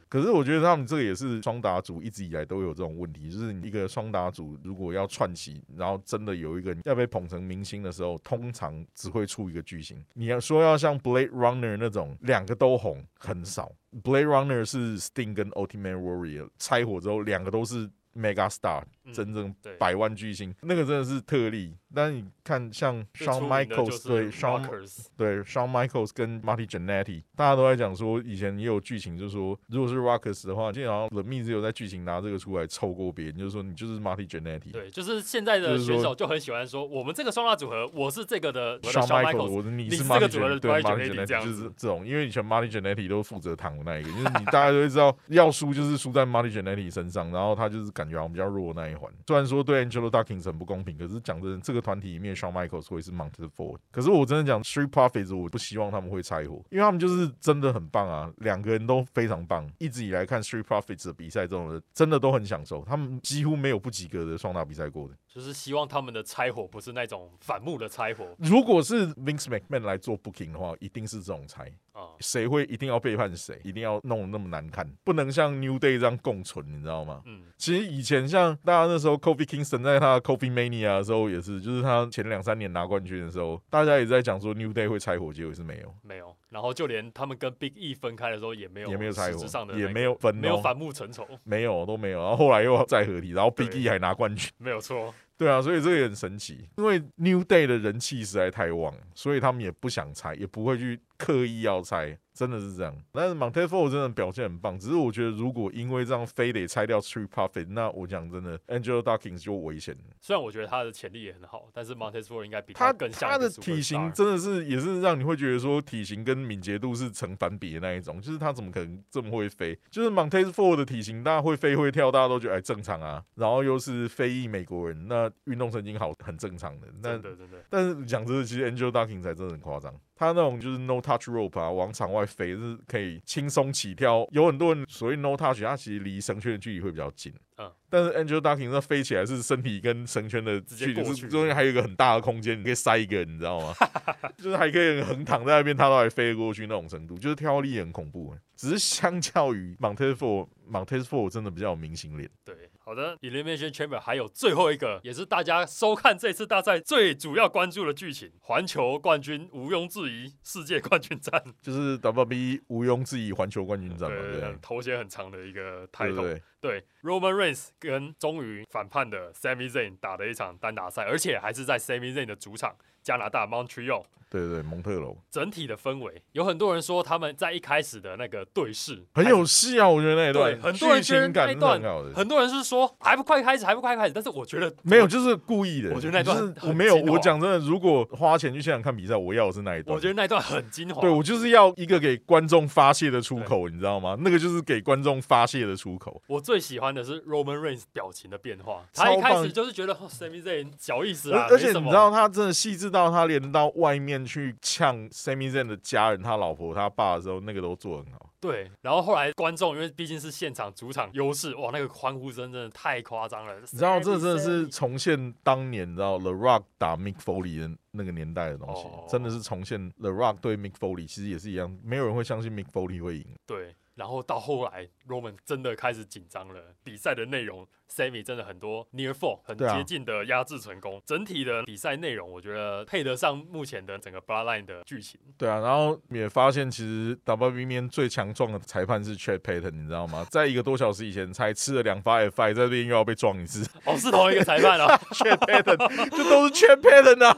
[0.10, 10.06] 可是我觉得他们这个也是双打组一直以来都有这种问题，就是一个双打组如果要串起，然后真的有一个人要被捧成明星的时候，通常只会出一个巨星。
[10.14, 13.72] 你要说要像 Blade Runner 那种两个都红，很少。
[14.04, 18.84] Blade Runner 是 Sting 跟 Ultimate Warrior 拆火之后，两个都是 Mega Star。
[19.12, 21.76] 真正百万巨星，那个真的是特例。
[21.96, 24.68] 但你看，像 Shawn Michaels 对 Shawn
[25.16, 34.72] 对 Shawn Michaels 跟 Marty Jannetty，大家都在讲说，以前也有剧情，就是说，如果是 Rockers 的话，经常 The Miz 有在剧情拿这个出来凑过别人，就是说你就是 Marty Jannetty。
[34.72, 49.12] 对，就是现在的选手就很喜欢说，我们这个双打组合，我是这个的 Shawn Michaels，我你是这个组合的 Marty Jannetty，就是这种，因为以前 Marty Jannetty 都负责躺的那一个，就是你大家都会知道，要输就是输在 Marty Jannetty 身上，然后他就是感觉好像比较弱那一环。
[49.28, 49.74] 虽然说对。
[49.74, 53.80] 对 Angelo Dawkins 很不公平，可是讲真，这个团体里面，Shawn Michaels 会是 Mounted Ford。
[53.90, 59.68] 可是我真的讲 Street Profits，我不希望他们会拆伙，因为他们就是真的很棒啊，两个人都非常棒。
[59.80, 65.16] 一直以来看 Street Profits 的比赛，这种人真的都很享受，他们几乎没有不及格的双打比赛过的。
[65.28, 68.24] 就是希望他们的拆伙不是那种反目的拆伙。
[68.38, 77.22] 如果是 Vince McMahon 来做 Booking 的话，一定是这种拆啊，谁会一定要背叛谁，一定要弄那么难看，不能像 New Day 这样共存，你知道吗？
[77.26, 86.36] 嗯，其实以前像大家那时候 Kofi Kingston 在他 Kofi Mania 的时候也是，就是他前两三年拿冠军的时候，大家也在讲说 New Day 会拆伙，结果是没有，没有。
[86.54, 92.22] 然后就连他们跟 Big E 分开的时候也没有，也没有拆伙，也没有分，没有反目成仇，没有都没有。
[92.22, 95.12] 然后后来又再合体，然后 Big E 还拿冠军，没有错。
[95.36, 102.16] 对啊，所以这个也很神奇，因为 New Day 的人气实在太旺，所以他们也不想拆，也不会去刻意要拆。
[102.34, 104.78] 真的是这样，但是 Montefort 真的表现很棒。
[104.80, 109.96] 只是我觉得，如果因为这样非得拆掉 Street Profit，那我讲真的，Angelo Dawkins 就危险。
[110.20, 113.30] 虽然我觉得他的潜力也很好，但是 Montefort 应该比他更像。
[113.30, 118.20] 他的体型真的是也是让你会觉得说，体型跟敏捷度是成反比的那一种。
[118.20, 119.78] 就是他怎么可能这么会飞？
[119.92, 123.24] 就是 Montefort 的体型，大家会飞会跳，大家都觉得哎正常啊。
[123.36, 126.88] 然后又是非裔美国人，那运动神经好，很正常的。
[127.02, 127.64] 真的真的。
[127.70, 129.94] 但是讲真的，其实 Angelo Dawkins 才真的很夸张。
[130.24, 134.28] 他那种就是 no touch rope 啊，往场外飞是可以轻松起跳。
[134.32, 137.34] 有很多人所谓 no touch，他其实离绳圈的距离会比较近。
[137.58, 143.74] 嗯，但是 Angel Ducking 那飞起来是身体跟绳圈的距离是中间还有一个很大的空间，你可以塞一个人，你知道吗？
[144.38, 148.36] 就是还可以横躺在那边，他都还飞过去那种程度，就是跳力很恐怖。
[148.64, 152.30] 只是相较于 Montefort，Montefort 真的比较有明星脸。
[152.46, 152.56] 对。
[152.86, 166.38] 好的，Elimination Chamber 还有最后一个，也是大家收看这次大赛最主要关注的剧情——环球冠军毋庸置疑世界冠军战，就是 WB 毋庸置疑环球冠军战嘛，对，头衔很长的一个 title。
[166.60, 174.04] 对，Roman Reigns 跟终于反叛的 Sami Zayn 打了一场单打赛，而且还是在 Sami Zayn 的主场加拿大 Montreal。
[174.30, 175.16] 对对，蒙特楼。
[175.30, 181.80] 整体的氛围，有很多人说他们在一开始的那个对视很有戏啊，我觉得那一段，很多人觉得那一段
[182.16, 185.94] 很多人是说还不快开始，还不快开始，但是我觉得没有，就是故意的。
[185.94, 189.96] 我觉得那段我没有，我讲真的，如果花钱去现场看比赛，我要的是那一段。
[189.96, 191.00] 我觉得那一段很精华。
[191.00, 194.18] 对我就是要一个给观众发泄的出口，你知道吗？
[194.20, 196.20] 那个就是给观众发泄的出口。
[196.26, 205.10] 我最喜欢的是 Roman Reigns 表情的变化，他一开始就是觉得 Sami Zayn 小意思啊，而且你知道他真的细致到他连到外面去呛。
[205.10, 208.30] Sammy Zayn 的家人，他老婆、他爸的时候，那个都做很好。
[208.40, 213.60] 对，然后后来观众，因为毕竟是现场主场优势，哇，那个欢呼声真的太夸张了。
[213.60, 223.26] 你知道，这真的是重现当年，你知道 The Rock 打 Mick Foley 的那个年代的东西，真的是重现 The Rock 对 Mick Foley，其实也是一样，没有人会相信 Mick Foley 会赢。
[223.46, 223.76] 对。
[223.96, 226.60] 然后到后来，Roman 真的开始紧张了。
[226.84, 231.00] 比赛的内容，Sammy 真的很多 near fall，很接近的压制成功。
[231.06, 235.20] 整体的比赛内容，我觉得配得上目前的整个 Bloodline 的剧情。
[235.38, 240.26] 对啊，然后也发现其实 WWE 面最强壮的裁判是 Chad Patton，你知道吗？
[240.32, 243.64] 在一个多小时以前才吃了两发 F I，在这边又要被撞一次。
[243.86, 247.38] 哦，是同一个裁判啊， Chad Patton，就都是 Chad Patton 啊。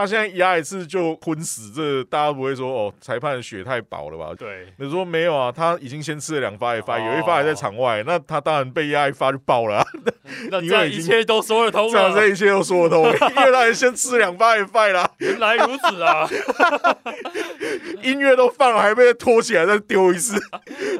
[0.00, 4.34] 他现在压一次就昏死，这大家不会说哦，裁判血太薄了吧？
[4.38, 5.52] 对，你说没有啊？
[5.52, 9.86] 他已经先吃了两发一发，有一发还在场外，那他当然被压一发就爆了。
[10.50, 15.10] 那这一切都说得通了，这一切都说得通，因为他先吃两发一发啦。
[15.18, 16.26] 原来如此啊！
[18.02, 20.40] 音乐都放了，还被拖起来再丢一次，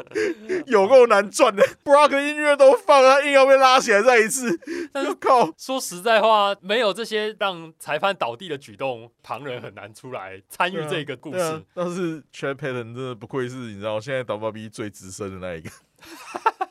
[0.67, 1.67] 有够难赚的。
[1.83, 4.61] Brock 音乐都放了，硬要被拉起来再一次。
[4.93, 8.90] 但是靠，说实在话，没有这些让裁判倒地的举动，
[9.23, 11.65] 旁人很难出来参与这个故事。
[11.75, 15.71] 但是 Chad Patton 真的不愧是你知道，现在 WWE 最资深的那一个。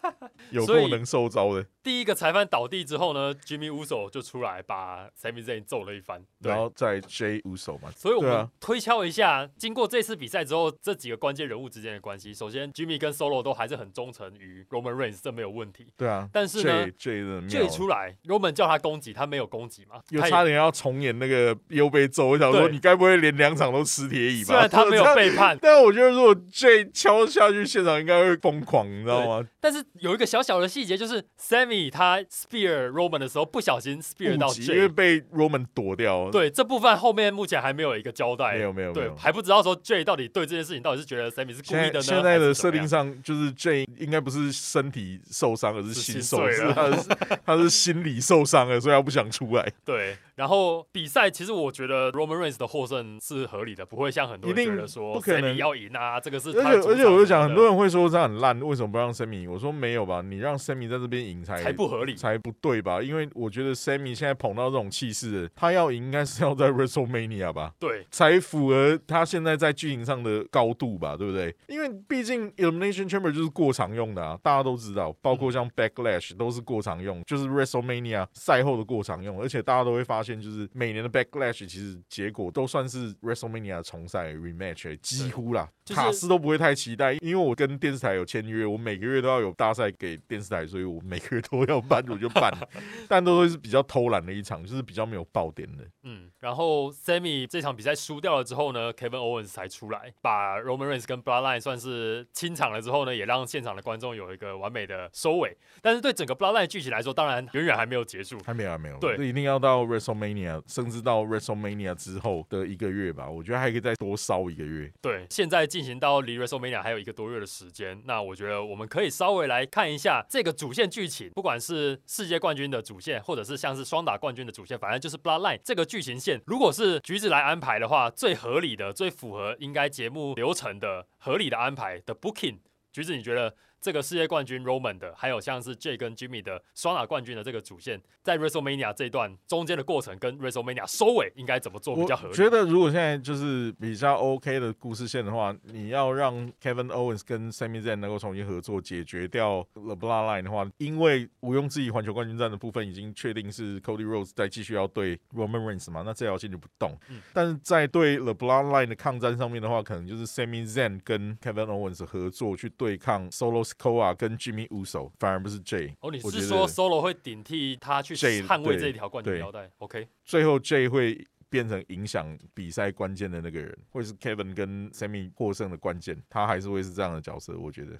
[0.51, 1.65] 有够能受招的。
[1.81, 7.89] 第一个裁判倒地之后呢，Jimmy Uso 就出来把 Sami Zayn 揍了一番，然后再 J Uso 嘛。
[7.95, 12.33] 所以我们推敲一下，经过这次比赛之后，这几个关键人物之间的关系。
[12.33, 15.87] 首先，Jimmy 跟 Solo 都还是很忠诚于 Roman Reigns，这没有问题。
[15.97, 20.01] 对啊，但是呢，J 出来，Roman 叫他攻击，他没有攻击嘛？
[20.09, 22.27] 又差点要重演那个又被揍。
[22.27, 24.47] 我想说，你该不会连两场都吃铁椅吧？
[24.47, 29.47] 虽然他没有 背叛，但我觉得如果 J 敲下去，现场应该会疯狂，你知道吗？
[29.61, 32.19] 但是有一个小小小的细节，就是 Sammy 他。
[32.29, 36.29] Spear Roman 的时候不小心 Spear 到 J，因为被 Roman 躲掉。
[36.31, 42.01] 对这部分后面目前还没有一个交代，没有没有，对还不知道说 J 到底对这件事情到底是觉得 Sammy 是故意的呢？
[42.01, 47.09] 现在的设定上就是 J 应该不是身体受伤，而是心受伤， 他是
[47.45, 49.71] 他是心理受伤了，所以他不想出来。
[49.85, 50.17] 对。
[50.35, 56.51] 然后比赛其实我觉得 Roman Reigns 的获胜是合理的，不会像很多人觉得说不可能要赢啊，这个是。
[56.51, 59.51] 而且而且我就讲，很多人会说这样很烂，为什么不让 Sammy？
[59.51, 63.01] 我说没有吧，你让 Sammy 在这边赢才才不合理，才不对吧？
[63.01, 67.73] 因为我觉得 Sammy 现在捧到这种气势，他要赢应该是要在 WrestleMania 吧？
[67.77, 71.17] 对，才符合他现在在剧情上的高度吧？
[71.17, 71.53] 对不对？
[71.67, 81.09] 因为毕竟 Elimination Chamber 就是过场用的啊，大家都知道，包括像 Backlash 都是过场用，就是 WrestleMania 赛后的过场用，而且大家都会发现，就是每年的。
[81.09, 92.53] Backlash 其实结果都算是 WrestleMania 重赛 rematch，几乎啦，卡斯都不会太期待，因为我跟电视台有签约，我每个月都要有大赛给电视台，所以我每个月都要办，我就办，
[93.09, 95.83] 但都会是比较偷懒的一场，就是比较没有爆点的。
[96.03, 105.57] 嗯，然后 Sammy 这场比赛输掉了之后呢，Kevin Owens 才出来把 Roman Reigns 跟 Bloodline 算是清场了之后呢，也让现场的观众有一个完美的收尾。
[105.81, 110.99] 但是对整个 Bloodline 剧情来说，当然远远还没有结束，还没有，还没有，对，一定要到 WrestleMania，甚至。
[110.99, 114.91] 到 WrestleMania 之后的一个月吧，我觉得还可以再多烧一个月。
[115.01, 132.57] 对，现在进进行到离 WrestleMania 还有一个多月的时间，那我觉得我们可以稍微来看一下这个主线剧情，不管是世界冠军的主线，或者是像是双打冠军的主线，反正就是 Bloodline 这个剧情线，如果是橘子来安排的话，最合理的、最符合应该节目流程的合理的安排的 Booking，
[132.91, 133.55] 橘子你觉得？
[133.81, 142.29] 这个世界冠军 Roman 的，还有像是 J 跟 Jimmy 的双打冠军的这个主线，在 WrestleMania 这一段中间的过程跟 WrestleMania 收尾应该怎么做比较合理？
[142.29, 155.63] 我觉得如果现在就是比较 OK 的故事线的话，你要让 Kevin Owens 跟 Sami Zayn 能够重新合作，解决掉 The Bloodline 的话，因为毋庸置疑环球冠军战的部分已经确定是 Cody Rhodes 在继续要对 Roman
[155.63, 156.97] Reigns 嘛，那这条线就不动。
[157.33, 163.68] 但是在对 The Bloodline 的抗战上面的话，可能就是 Sami Zayn 跟 Kevin Owens 合作去对抗 Solo。
[163.69, 177.99] Sikoa 跟 Jimmy Uso 反而不是 J 哦，你是说 Solo 会顶替他去捍卫这一条冠军腰带？OK，最后 J 会变成影响比赛关键的那个人，会是 Kevin 跟 Sammy 获胜的关键，他还是会是这样的角色，我觉得。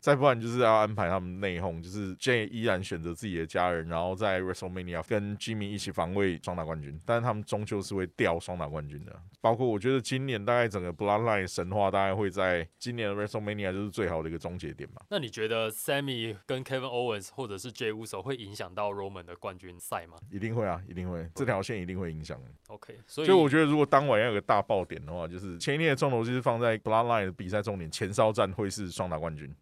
[0.00, 9.14] 再不然就是要安排他们内讧，就是 J 依然选择自己的家人，然后在 WrestleMania 跟 Jimmy 一起防卫双打冠军，但是他们终究是会掉双打冠军的。
[9.42, 15.02] 包括我觉得今年大概整个 Bloodline 神话大概会在今年的 WrestleMania 就是最好的一个终结点吧。
[15.10, 20.16] 那你觉得 Sammy 跟 Kevin Owens 或者是 J 五手会影响到 Roman 的冠军赛吗？
[20.30, 22.40] 一定会啊，一定会，这条线一定会影响。
[22.68, 29.54] OK，所以我觉得如果当晚要有个大爆点的话，就是前一天的重头就是放在 Bloodline 的比赛重点前哨战会是双打冠军。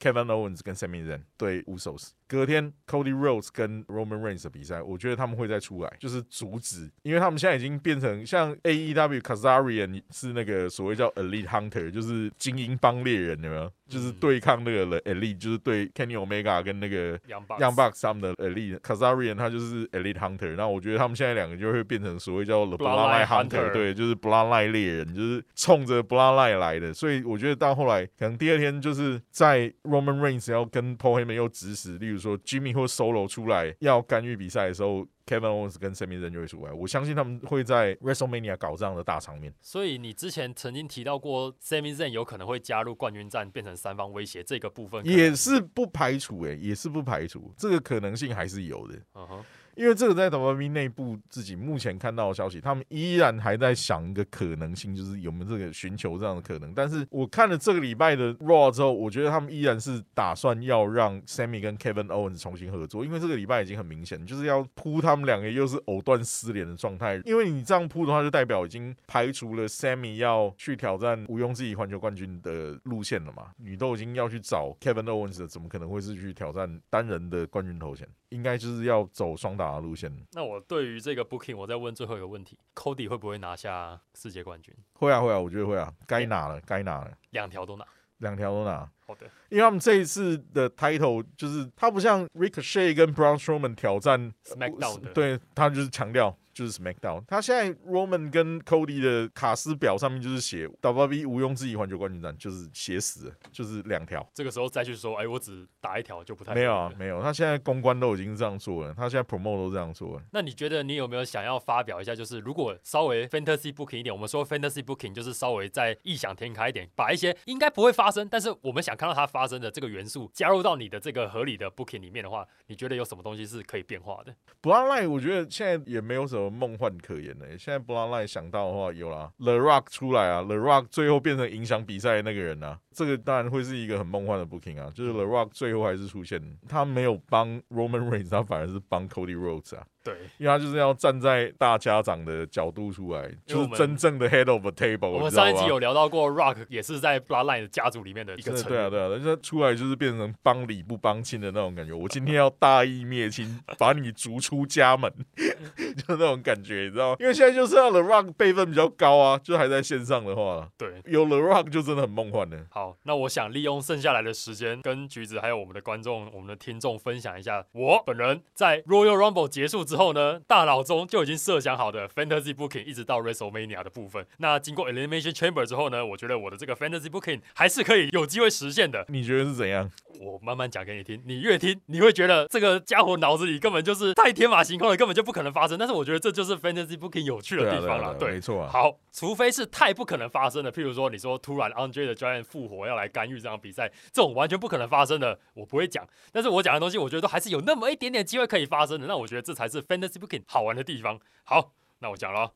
[0.00, 2.10] Kevin Owens 跟 Sami Zayn 对五 SOS。
[2.26, 13.72] 隔天，Cody Rhodes 跟 Roman Reigns 的比赛，我觉得他们会再出来，就是阻止，因为他们现在已经变成像 AEW Kazarian 是那个所谓叫 Elite Hunter，就是精英帮猎人，有没有？
[13.88, 18.78] 就是对抗那个的 Elite，就是对 Kenny Omega 跟那个 Young Bucks 他们的 Elite。
[18.80, 26.92] Kazarian 他就是 Elite Hunter，那我觉得他们现在两个就会变成所谓叫 The Bloodline Hunter，对，就是 Bloodline 猎人，就是冲着 Bloodline 来的。
[26.92, 32.18] 所以我觉得到后来，可能第二天就是在 Roman Reigns 要跟 Paul Heyman 又指使，例如。
[32.18, 36.72] 说 Jimmy 或 Solo 出来要干预比赛的时候，Kevin Owens 跟 Sami Zayn 就会出来。
[36.72, 39.52] 我相信他们会在 WrestleMania 搞这样的大场面。
[39.60, 48.94] 所以你之前曾经提到过 Sami Zayn 有可能会加入冠军战，变成三方威胁这个部分，也是不排除诶，也是不排除这个可能性还是有的。
[49.14, 49.44] 嗯哼。
[49.78, 56.74] 因为这个在 WWE 内部自己目前看到的消息，他们依然还在想一个可能性，就是有没有这个寻求这样的可能。
[56.74, 67.20] 但是我看了这个礼拜的 Raw 之后，我觉得他们依然是打算要让 Sammy 跟 Kevin Owens 重新合作，因为这个礼拜已经很明显，就是要扑他们两个又是藕断丝连的状态。
[67.24, 73.52] 因为你这样扑的话，就代表已经排除了 Sammy 要去挑战毋庸置疑环球冠军的路线了嘛？
[73.58, 78.08] 你都已经要去找 Kevin Owens 了怎么可能会是去挑战单人的冠军头衔？
[78.30, 80.12] 应该就是要走双打的路线。
[80.32, 84.74] 那我对于这个 booking，我再问最后一个问题：Cody 会不会拿下世界冠军？
[84.94, 87.86] 会啊，会啊，我觉得会啊，该拿了，该拿了，两条都拿，
[88.18, 88.90] 两条都拿。
[89.08, 96.36] 好的，因为他们这一次的 title 就是他不像 Ricochet 跟 Braun Strowman 挑战 SmackDown 的，对他就是强调。
[96.54, 104.28] 就是 SmackDown，他现在 Roman 跟 Cody 的卡斯表上面就是写 WWE 毋庸置疑环球冠军战，就是写死，就是两条。
[104.34, 107.22] 这个时候再去说，哎，我只打一条就不太没有啊，没有。
[107.22, 110.22] 他现在公关都已经这样做了，他现在 Promo 都这样做了。
[110.32, 112.12] 那你觉得你有没有想要发表一下？
[112.12, 127.34] 就是如果稍微 Fantasy Booking 一点，我们说 Fantasy Booking 就是稍微再异想天开一点，把一些应该不会发生，但是我们想看到它发生的这个元素加入到你的这个合理的 Booking 里面的话，你觉得有什么东西是可以变化的？Bloodline 我觉得现在也没有什么梦幻可言。
[127.58, 139.36] 现在 Bloodline 想到的话有啦 The Rock 出来啊，The Rock 最后变成影响比赛的那个人啊，这个当然会是一个很梦幻的 booking 啊，就是 The Rock 最后还是出现，他没有帮 Roman Reigns，他反而是帮 Cody
[139.36, 139.86] Rhodes 啊。
[140.08, 145.10] 对，因为他就是要站在大家长的角度出来，就是真正的 head of the table。
[145.10, 148.64] 我们上一集有聊到过，Rock 也是在 Bloodline 的家族里面的一个成员。
[148.64, 151.92] 对啊，对啊，人家出来就是变成帮理不帮亲的那种感觉。
[151.92, 157.16] 我今天要大义灭亲， 把你逐出家门， 就那种感觉，你知道吗？
[157.20, 162.64] 因为现在就是要 The Rock 辈分比较高啊，就还在线上的话，对，有 The Rock 就真的很梦幻的。
[162.70, 170.68] 好，那我想利用剩下来的时间，跟橘子还有我们的观众、我们的听众分享一下，我本人在 Royal Rumble 结束之后后呢，大脑。
[170.68, 174.22] 脑中就已经设想好的 fantasy booking，一直到 WrestleMania 的部分。
[174.36, 179.06] 那经过 Elimination Chamber 之后呢，我觉得我的这个 fantasy booking 还是可以有机会实现的。
[179.08, 179.90] 你觉得是怎样？
[180.20, 181.22] 我慢慢讲给你听。
[181.24, 185.78] 你越听，你会觉得这个家伙脑子里根本就是太天马行空了，根本就不可能发生。
[185.78, 188.14] 但是我觉得这就是 fantasy booking 有趣的地方了。
[188.14, 188.66] 对，没错。
[188.68, 196.06] 好，除非是太不可能发生的，譬如说你说突然 Andre 的 Giant 复活要来干预这场比赛，这种完全不可能发生的，我不会讲。
[196.32, 199.06] 但是我讲的东西，我觉得都还是有那么一点点机会可以发生的。
[199.06, 201.18] 那我觉得这才是 fantasy booking 好玩的地方。
[201.44, 202.52] 好，那我讲了。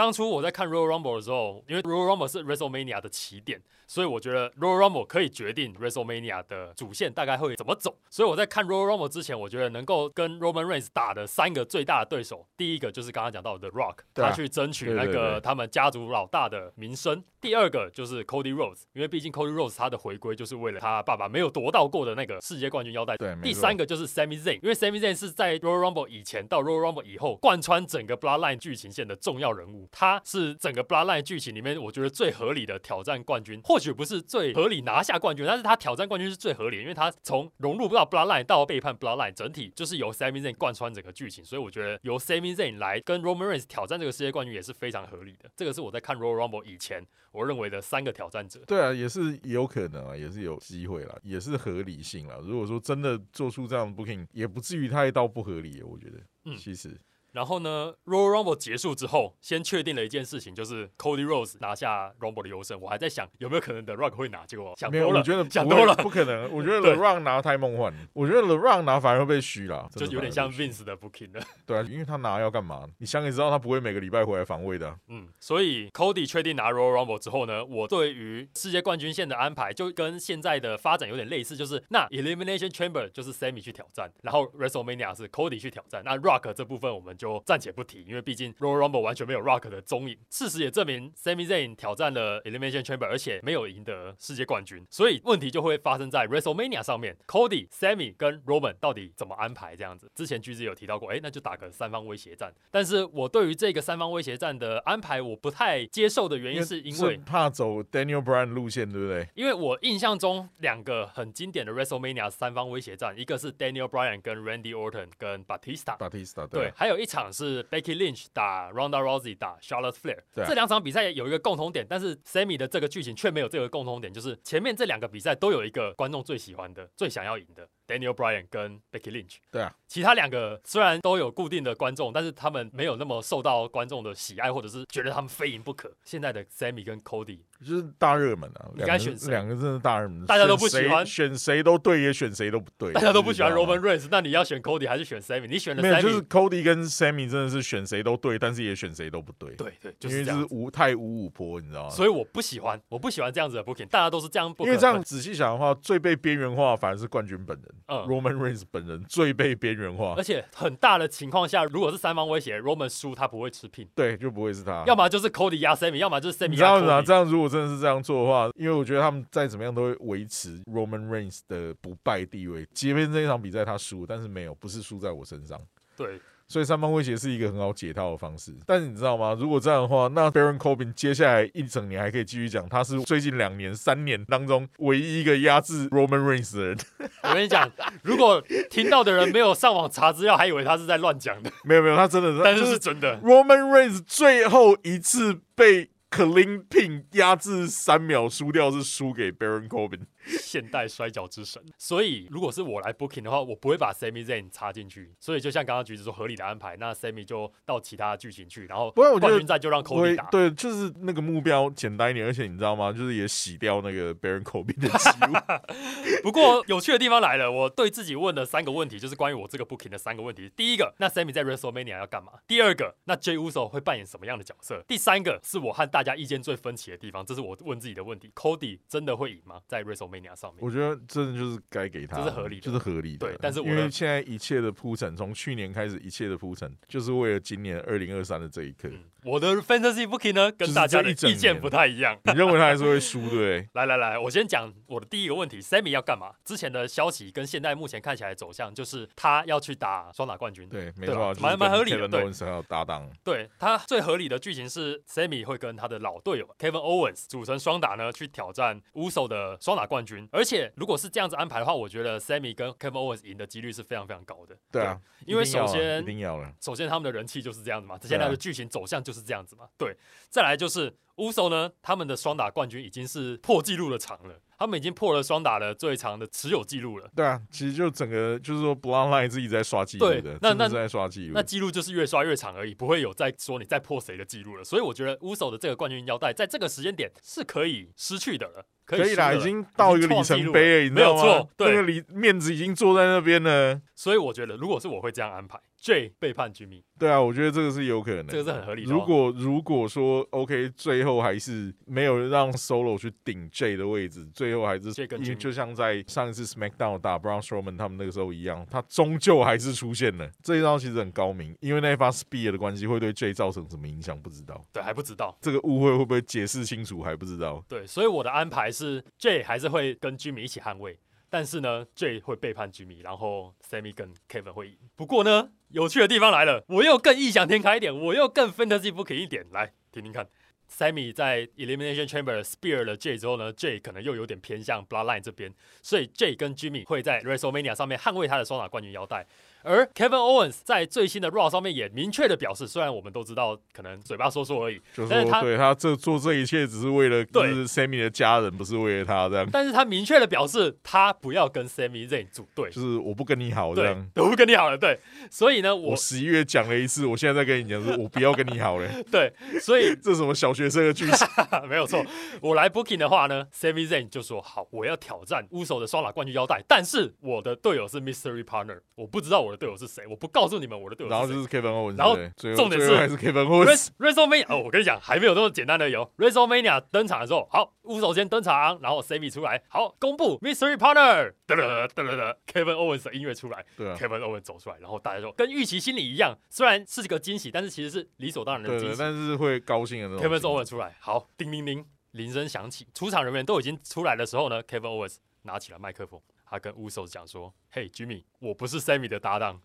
[0.00, 3.60] 当初我在看 Royal Rumble 的时候，因为 Royal Rumble 是 WrestleMania 的起点。
[3.86, 7.98] 所以我觉得 Royal Rumble 可以决定 WrestleMania 的主线大概会怎么走。
[8.08, 23.16] 所以我在看 Royal Rumble 之前，我觉得能够跟 Roman Reigns 打的三个最大的对手，第一个就是刚刚讲到的 Rock，他去争取那个他们家族老大的名声；第二个就是 Cody Rhodes，因为毕竟 Cody Rhodes 他的回归就是为了他爸爸没有夺到过的那个世界冠军腰带。
[23.16, 34.50] 对，第三个就是 Sami Zayn，因为 Sami Zayn 是在 Royal Rumble 以前到 Royal Rumble 以后贯穿整个 Bloodline 剧情线的重要人物，他是整个 Bloodline 剧情里面我觉得最合理的挑战冠军，或许不是最。
[34.52, 45.50] 合理拿下冠军，但是他挑战冠军是最合理的，因为他从融入不到 Bloodline 到背叛 Bloodline，整体就是由 Sami Zayn 贯穿整个剧情，所以我觉得由 Sami Zayn 来跟 Roman Reigns 挑战这个世界冠军也是非常合理的。
[45.56, 48.60] 这个是我在看 Royal Rumble 以前我认为的三个挑战者。
[48.66, 52.38] 对啊，也是有可能啊，也是有机会啦，也是合理性啦。
[52.42, 56.18] 如果说真的做出这样的 booking，也不至于太到不合理，我觉得。
[56.44, 57.00] 嗯，其实。
[57.32, 62.80] 然后呢，Royal Rumble 结束之后，先确定了一件事情，就是 Cody Rose 拿下 Rumble 的优胜。
[62.80, 65.18] 我还在想有没有可能 The Rock 会拿，结果想多了。
[65.18, 66.50] 我觉得想多了，不可能。
[66.52, 71.42] 我觉得 The Rock 拿太梦幻，我觉得 The Rock 拿反而会被虚了，就有点像 Vince 的 Booking 了。
[71.66, 72.86] 对啊，因为他拿要干嘛？
[72.98, 74.98] 你想也知道，他不会每个礼拜回来防卫的。
[75.08, 86.02] 嗯，所以 Cody 确定拿 Royal Rumble 之后呢，我对于世界冠军线的安排就跟现在的发展有点类似，就是那 Elimination Chamber 就是 Sammy 去挑战，然后 WrestleMania 是 Cody 去挑战。
[86.04, 88.02] 那 Rock 这部分我们就暂且不提。
[88.08, 100.10] 因为毕竟 Royal Rumble 完全没有 Rock 的踪影，事实也证明 Sami Zayn 挑战了 Elimination Chamber，而且没有赢得世界冠军，所以问题就会发生在 WrestleMania 上面，Cody、Sami 跟 Roman 到底怎么安排这样子？
[100.14, 102.52] 之前橘子有提到过，哎，那就打个三方威胁战。
[102.70, 109.28] 但是我对于这个三方威胁战的安排，我不太接受的原因是因为怕走 Daniel Bryan 路线，对不对？
[109.34, 118.70] 因为我印象中两个很经典的 WrestleMania 三方威胁战，一个是 Daniel Bryan 跟 Randy Orton 跟 Batista，Batista 对，还有一场是 Becky Lynch 打。
[118.70, 127.68] Ronda Rousey 打 Charlotte Flair，这两场比赛有一个共同点，但是 Sammy 的这个剧情却没有这个共同点，就是前面这两个比赛都有一个观众最喜欢的、最想要赢的。
[127.88, 135.92] Daniel Bryan 跟 Becky Lynch，对啊，其他两个虽然都有固定的观众，但是他们没有那么受到观众的喜爱，或者是觉得他们非赢不可。
[136.04, 139.30] 现在的 Sammy 跟 Cody 就是大热门啊，你该选谁？
[139.30, 142.92] 两个真的大热门，大家都不喜欢，选谁都对，也选谁都不对。
[142.92, 145.46] 大家都不喜欢 Roman Reigns，那你要选 Cody 还是选 Sammy？
[145.46, 149.50] 你选了 Sammy，就是 Cody 跟 Sammy 真的是选谁都对，但是也选谁都不对。
[149.56, 151.90] 对对，因为就是无太五五坡，你知道吗？
[151.90, 154.54] 所以我不喜欢，我不喜欢这样子的 Booking，大家都是这样。
[154.60, 157.66] 因为这样仔细想的话，最被边缘化反而是冠军本人。
[157.88, 158.60] 嗯，Roman Reigns。
[158.70, 167.02] 本人最被边缘化，而且很大的情况下，如果是三方威胁，Roman 输他不会吃聘，对，就不会是他，要么就是 Cody 压 Sammy，要么就是 Sammy 压 Cody。
[167.02, 172.66] 这样如果真的是这样做的话，因为我觉得他们再怎么样都会维持 Roman Reigns 的不败地位。
[172.72, 175.60] 即便这一场比赛他输，但是没有，不是输在我身上。
[175.96, 176.20] 对。
[176.48, 178.52] 所以三方威胁是一个很好解套的方式。
[178.66, 179.36] 但是你知道吗？
[179.38, 186.78] 如果这样的话，那 Baron Corbin 接下来一整年还可以继续讲，他是最近两年、三年当中唯一一个压制 Roman Reigns 的人。
[187.22, 187.70] 我跟你讲，
[188.02, 191.52] 如果听到的人没有上网查资料，还以为他是在乱讲的。
[191.62, 193.16] 没有没有，他真的是，但是是真的。
[193.18, 200.06] Roman Reigns 最后一次被 Clean Pin 压制三秒输掉，是输给 Baron Corbin。
[200.26, 205.12] 现代摔跤之神，所以如果是我来 booking 的话，我不会把 Sami Zayn 插进去。
[205.18, 210.24] 所以就像刚刚橘子说，合理的安排，那 Sami 就到其他剧情去，然后冠军赛就让 Cody 打。
[210.24, 212.92] 对，就是那个目标简单一点，而且你知道吗？
[212.92, 215.34] 就是也洗掉那个 Baron Corbin 的记录。
[216.22, 220.50] 不过有趣的地方来了，我对自己问的三个问题，就是关于我这个 booking 的三个问题。
[220.54, 222.32] 第一个，那 Sami 在 WrestleMania 要干嘛？
[222.46, 224.82] 第二个，那 Jey Uso 会扮演什么样的角色？
[224.86, 229.60] 第三个是我和大家意见最分歧的地方，这是我问自己的问题：Cody 真的会赢吗？
[229.66, 230.58] 在 WrestleMania 上面？
[230.60, 230.98] 我觉得。
[231.08, 233.26] 真的就是该给他，这是合理的，就是合理的。
[233.26, 238.88] 对，但是因为现在一切的铺陈，从去年开始，一切的铺陈，就是为了今年二零二三的这一刻。
[239.24, 242.18] 我的 fantasy booking 呢，跟大家的意见不太一样。
[242.24, 243.68] 你认为他还是会输，对？
[243.74, 246.32] 来来来，我先讲我的第一个问题：Sammy 要干嘛？
[246.44, 250.68] 之前的消息跟现在目前看起来走向，就是他要去打双打冠军。
[250.68, 252.08] 对，没错，蛮蛮合理的。
[252.08, 252.30] 对，
[252.68, 253.10] 搭档。
[253.22, 260.28] 对他最合理的剧情是，Sammy 会跟他的老队友 Kevin Owens 组成双打呢，去挑战 Uso 的双打冠军。
[260.32, 264.56] 而且如果是这样子安排的话，我觉得 Sammy 跟 Kevin Owens 赢的几率是非常非常高的。
[264.70, 269.68] 对啊，因为首先一定要了，首先他们的人气就是这样子嘛，现在的剧情走向就是这样子嘛。
[269.76, 269.96] 对，
[270.28, 274.40] 再来就是 Uso 呢，他们的双打冠军已经是破纪录的长了。
[274.58, 277.08] 他们已经破了双打的最长的持有记录了。
[277.16, 284.62] 对啊，其实就整个就是说，Bloodline 自己在刷记录的，那那在刷记录，那记录就是越刷越长而已，不会有再说你再破谁的记录了。
[284.62, 293.80] 所以我觉得乌手的这个冠军腰带在这个时间点是可以失去的了，可以啦，已经到一个里程碑了，没有错，那个里面子已经坐在那边了。
[293.96, 296.82] 所以我觉得，如果是我会这样安排，J 背叛居民。
[296.98, 298.92] 对啊，我觉得这个是有可能，这个是很合理的。
[298.92, 310.30] 如果如果说 OK，最后还是没有让 Solo 去顶 J 的位置，最后还是因为就像在上一次 SmackDown 打 Brown Strowman 他们那个时候一样，他终究还是出现了。
[310.42, 314.64] 这一招其实很高明，因为那一发 Spear 的关系会对 J 造成什么影响不知道。
[314.72, 317.64] 对，还不知道这个误会会不会解释清楚还不知道。
[317.66, 320.98] 对，所以我的安排是 J 还是会跟 Jimmy 一起捍卫。
[321.32, 324.76] 但是呢，J 会背叛 Jimmy，然后 Sammy 跟 Kevin 会赢。
[324.96, 330.26] 不过呢，有趣的地方来了，我又更异想天开一点，我又更 fantasy booking 一点，来听听看。
[330.68, 335.52] Sammy 在 Elimination Chamber Spear 了 J 之后呢，J 可能又有点偏向 Bloodline 这边，
[335.82, 339.26] 所以 J 跟 Jimmy 会在 WrestleMania 上面捍卫他的双打冠军腰带。
[339.62, 349.48] 而 Kevin Owens 在最新的 Raw 上面也明确的表示，虽然我们都知道可能嘴巴说说而已，但是他对他这做这一切只是为了对 Sammy 的家人，不是为了他这样。
[349.52, 354.78] 但是他明确的表示，他不要跟 Sammy Zayn 组队，就是我不跟你好这样，我不跟你好了。
[354.78, 354.98] 对，
[355.30, 358.88] 所以呢，我十一月讲了一次，我现在在跟你讲，说我不要跟你好了。
[359.10, 361.26] 对，所以 这什么小学生的剧情？
[361.68, 362.04] 没有错。
[362.40, 370.30] 我来 Booking 的话呢，Sammy Zayn 就说好，我要挑战乌手的双打冠军腰带，但是我的队友是 Mystery Partner，我不知道我的队友是谁，我不。
[370.30, 372.16] 告诉你们我的队友，然后就是 Kevin Owens，然后
[372.54, 373.88] 重点是还是 Kevin Owens。
[373.98, 390.24] WrestleMania 哦，我跟你讲，还没有这么简单的有 WrestleMania 登场的时候，好，乌手先登场，然后 Sammy 出来，好，公布 Mystery Partner，噔噔噔噔噔，Kevin Owens 的音乐出来，对，Kevin Owens 走出来，然后大家就跟预期心理一样，虽然是个惊喜，但是其实是理所当然的惊喜，但是会高兴的那种。
[390.24, 396.20] Kevin Owens 出来，好，叮铃铃，铃声响起，出场人员都已经出来的时候呢，Kevin Owens 拿起了麦克风，
[396.50, 399.60] 他跟乌手讲说：“嘿，Jimmy，我不是 Sammy 的搭档。”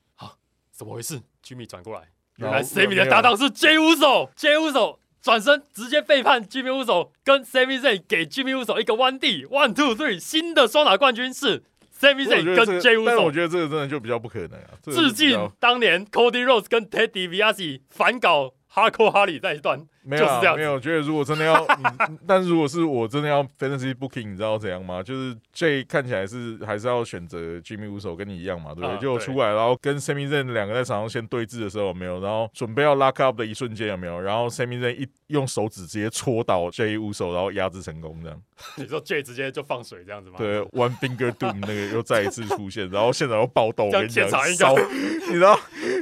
[0.71, 9.17] 怎么回事？Jimmy 转过来，原来 Sammy 的搭档是 J 乌手，J 乌手转身直接背叛 Jimmy 乌手，跟 Sammy Z 给 Jimmy 乌手一个 One
[9.17, 11.63] D One Two Three，新的双打冠军是
[11.97, 13.15] Sammy Z 跟 J 乌手。
[13.15, 14.71] 但我觉得这个真的就比较不可能啊！
[14.83, 19.87] 致敬当年 Cody Rose 跟 Teddy v i a s i 反搞哈扣哈里那一段。
[20.05, 21.65] 没有，没有，觉得如果真的要，
[22.27, 25.01] 但是如果是我真的要 fantasy booking，你知道怎样吗？
[25.01, 28.99] 就是 J 看起来是还是要选择 Jimmy 五手跟你一样嘛，对不对？
[28.99, 32.19] 就出来，然后跟 Sammy z e n 两个在场上先对峙的时候有没有？
[32.21, 34.19] 然后准备要 lock up 的一瞬间有没有？
[34.21, 38.39] 然后 Sammy z e n 一用手指直接戳倒 J 五手，然后压制成功这样。
[38.77, 40.35] 你说 J 直接就放水这样子吗？
[40.37, 45.59] 对，One Finger Doom 那个又再一次出现，然后现场又暴动，我跟你讲，烧， 你知道？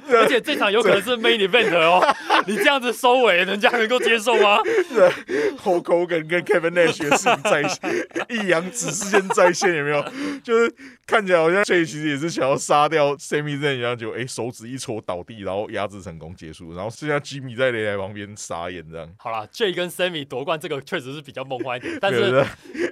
[0.10, 4.60] 而且这场有可能是 Main Event 哦，你这样子收尾，人家能够接受吗？
[4.90, 5.00] 是
[5.58, 10.04] ，Hulk Hogan 跟 Kevin Nash 的事情在线，易阳指事件在线有没有？
[10.44, 10.74] 就是
[11.06, 19.10] 看起来好像 J 其实也是想要杀掉 Sammy Zan 一样，就哎手指一戳倒地，然后压制成功结束，然后剩下 Jimmy 在擂台旁边傻眼这样。
[19.18, 22.44] 好了，J 跟 Sammy 夺冠这个确实是比较梦幻一点，但是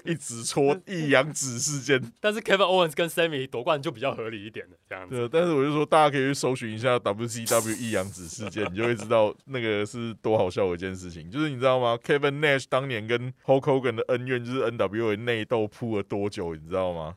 [0.06, 2.02] 一直戳一阳指事件。
[2.20, 5.16] 但是 Kevin Owens 跟 Sammy 夺冠就比较合理一点的这样子。
[5.16, 11.30] 对，但是我就说大家可以去搜寻一下 WCW 一阳指事件，你就会知道那个是多好笑的一件事情。
[11.30, 17.16] 就是你知道吗？Kevin Nash 当年跟 Hulk Hogan 的恩怨就是 NWA 内斗铺了多久，你知道吗？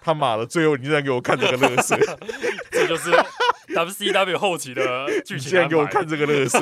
[0.00, 1.96] 他妈的，最后你竟然给我看这个乐色，
[2.70, 3.10] 这就是
[3.74, 5.50] WCW 后期的剧情。
[5.50, 6.58] 竟然给我看这个乐色。